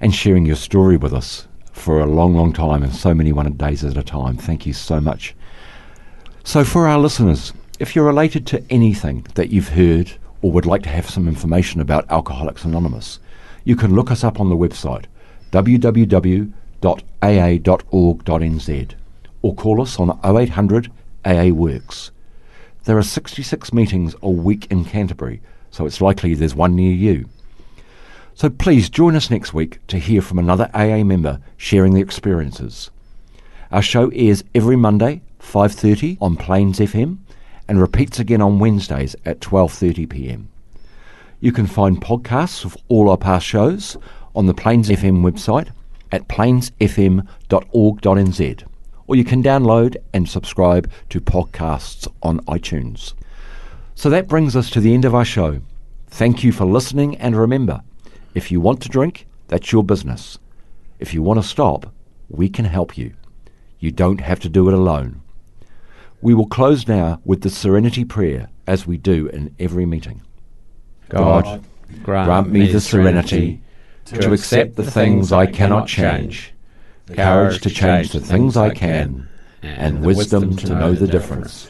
and 0.00 0.12
sharing 0.12 0.46
your 0.46 0.56
story 0.56 0.96
with 0.96 1.14
us 1.14 1.46
for 1.72 2.00
a 2.00 2.06
long, 2.06 2.34
long 2.34 2.52
time 2.52 2.82
and 2.82 2.94
so 2.94 3.14
many 3.14 3.32
one 3.32 3.50
days 3.52 3.84
at 3.84 3.96
a 3.96 4.02
time. 4.02 4.36
Thank 4.36 4.66
you 4.66 4.72
so 4.72 5.00
much. 5.00 5.34
So, 6.46 6.62
for 6.62 6.86
our 6.86 6.98
listeners, 6.98 7.54
if 7.80 7.96
you're 7.96 8.04
related 8.04 8.46
to 8.48 8.62
anything 8.68 9.26
that 9.34 9.48
you've 9.48 9.70
heard 9.70 10.12
or 10.42 10.52
would 10.52 10.66
like 10.66 10.82
to 10.82 10.90
have 10.90 11.08
some 11.08 11.26
information 11.26 11.80
about 11.80 12.08
Alcoholics 12.10 12.64
Anonymous, 12.64 13.18
you 13.64 13.74
can 13.74 13.94
look 13.94 14.10
us 14.10 14.22
up 14.22 14.38
on 14.38 14.50
the 14.50 14.56
website 14.56 15.06
www.aa.org.nz 15.52 16.54
or 19.42 19.54
call 19.54 19.80
us 19.80 19.98
on 19.98 20.20
0800 20.22 20.92
AA 21.24 21.48
Works. 21.48 22.10
There 22.84 22.98
are 22.98 23.02
66 23.02 23.72
meetings 23.72 24.14
a 24.22 24.30
week 24.30 24.66
in 24.70 24.84
Canterbury, 24.84 25.40
so 25.70 25.86
it's 25.86 26.02
likely 26.02 26.34
there's 26.34 26.54
one 26.54 26.76
near 26.76 26.92
you. 26.92 27.26
So 28.34 28.50
please 28.50 28.90
join 28.90 29.16
us 29.16 29.30
next 29.30 29.54
week 29.54 29.78
to 29.86 29.98
hear 29.98 30.20
from 30.20 30.38
another 30.38 30.70
AA 30.74 31.04
member 31.04 31.40
sharing 31.56 31.94
their 31.94 32.04
experiences. 32.04 32.90
Our 33.72 33.82
show 33.82 34.10
airs 34.10 34.44
every 34.54 34.76
Monday, 34.76 35.22
5:30 35.44 36.18
on 36.20 36.36
Plains 36.36 36.80
FM 36.80 37.18
and 37.68 37.80
repeats 37.80 38.18
again 38.18 38.42
on 38.42 38.58
Wednesdays 38.58 39.14
at 39.24 39.40
12:30 39.40 40.08
p.m. 40.08 40.48
You 41.40 41.52
can 41.52 41.66
find 41.66 42.00
podcasts 42.00 42.64
of 42.64 42.76
all 42.88 43.08
our 43.08 43.18
past 43.18 43.46
shows 43.46 43.96
on 44.34 44.46
the 44.46 44.54
Plains 44.54 44.88
FM 44.88 45.22
website 45.22 45.68
at 46.10 46.28
plainsfm.org.nz 46.28 48.64
or 49.06 49.16
you 49.16 49.24
can 49.24 49.42
download 49.42 49.96
and 50.12 50.28
subscribe 50.28 50.90
to 51.10 51.20
podcasts 51.20 52.08
on 52.22 52.40
iTunes. 52.46 53.12
So 53.94 54.10
that 54.10 54.28
brings 54.28 54.56
us 54.56 54.70
to 54.70 54.80
the 54.80 54.94
end 54.94 55.04
of 55.04 55.14
our 55.14 55.24
show. 55.24 55.60
Thank 56.08 56.42
you 56.42 56.52
for 56.52 56.64
listening 56.64 57.16
and 57.16 57.36
remember, 57.36 57.82
if 58.34 58.50
you 58.50 58.60
want 58.60 58.80
to 58.82 58.88
drink, 58.88 59.26
that's 59.48 59.72
your 59.72 59.84
business. 59.84 60.38
If 60.98 61.12
you 61.12 61.22
want 61.22 61.42
to 61.42 61.46
stop, 61.46 61.92
we 62.28 62.48
can 62.48 62.64
help 62.64 62.96
you. 62.96 63.14
You 63.78 63.90
don't 63.90 64.20
have 64.20 64.40
to 64.40 64.48
do 64.48 64.68
it 64.68 64.74
alone. 64.74 65.20
We 66.24 66.32
will 66.32 66.46
close 66.46 66.88
now 66.88 67.20
with 67.26 67.42
the 67.42 67.50
Serenity 67.50 68.02
Prayer 68.02 68.48
as 68.66 68.86
we 68.86 68.96
do 68.96 69.26
in 69.26 69.54
every 69.58 69.84
meeting. 69.84 70.22
God, 71.10 71.62
grant 72.02 72.48
me 72.48 72.72
the 72.72 72.80
serenity 72.80 73.60
to 74.06 74.32
accept 74.32 74.76
the 74.76 74.90
things 74.90 75.32
I 75.32 75.44
cannot 75.44 75.86
change, 75.86 76.54
courage 77.12 77.60
to 77.60 77.68
change 77.68 78.12
the 78.12 78.20
things 78.20 78.56
I 78.56 78.70
can, 78.70 79.28
and 79.62 80.02
wisdom 80.02 80.56
to 80.56 80.74
know 80.74 80.94
the 80.94 81.06
difference. 81.06 81.68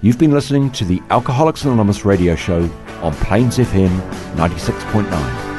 You've 0.00 0.16
been 0.18 0.30
listening 0.30 0.70
to 0.72 0.84
the 0.84 1.02
Alcoholics 1.10 1.64
Anonymous 1.64 2.04
radio 2.04 2.36
show 2.36 2.70
on 3.02 3.12
Plains 3.14 3.58
FM 3.58 3.90
96.9. 4.36 5.51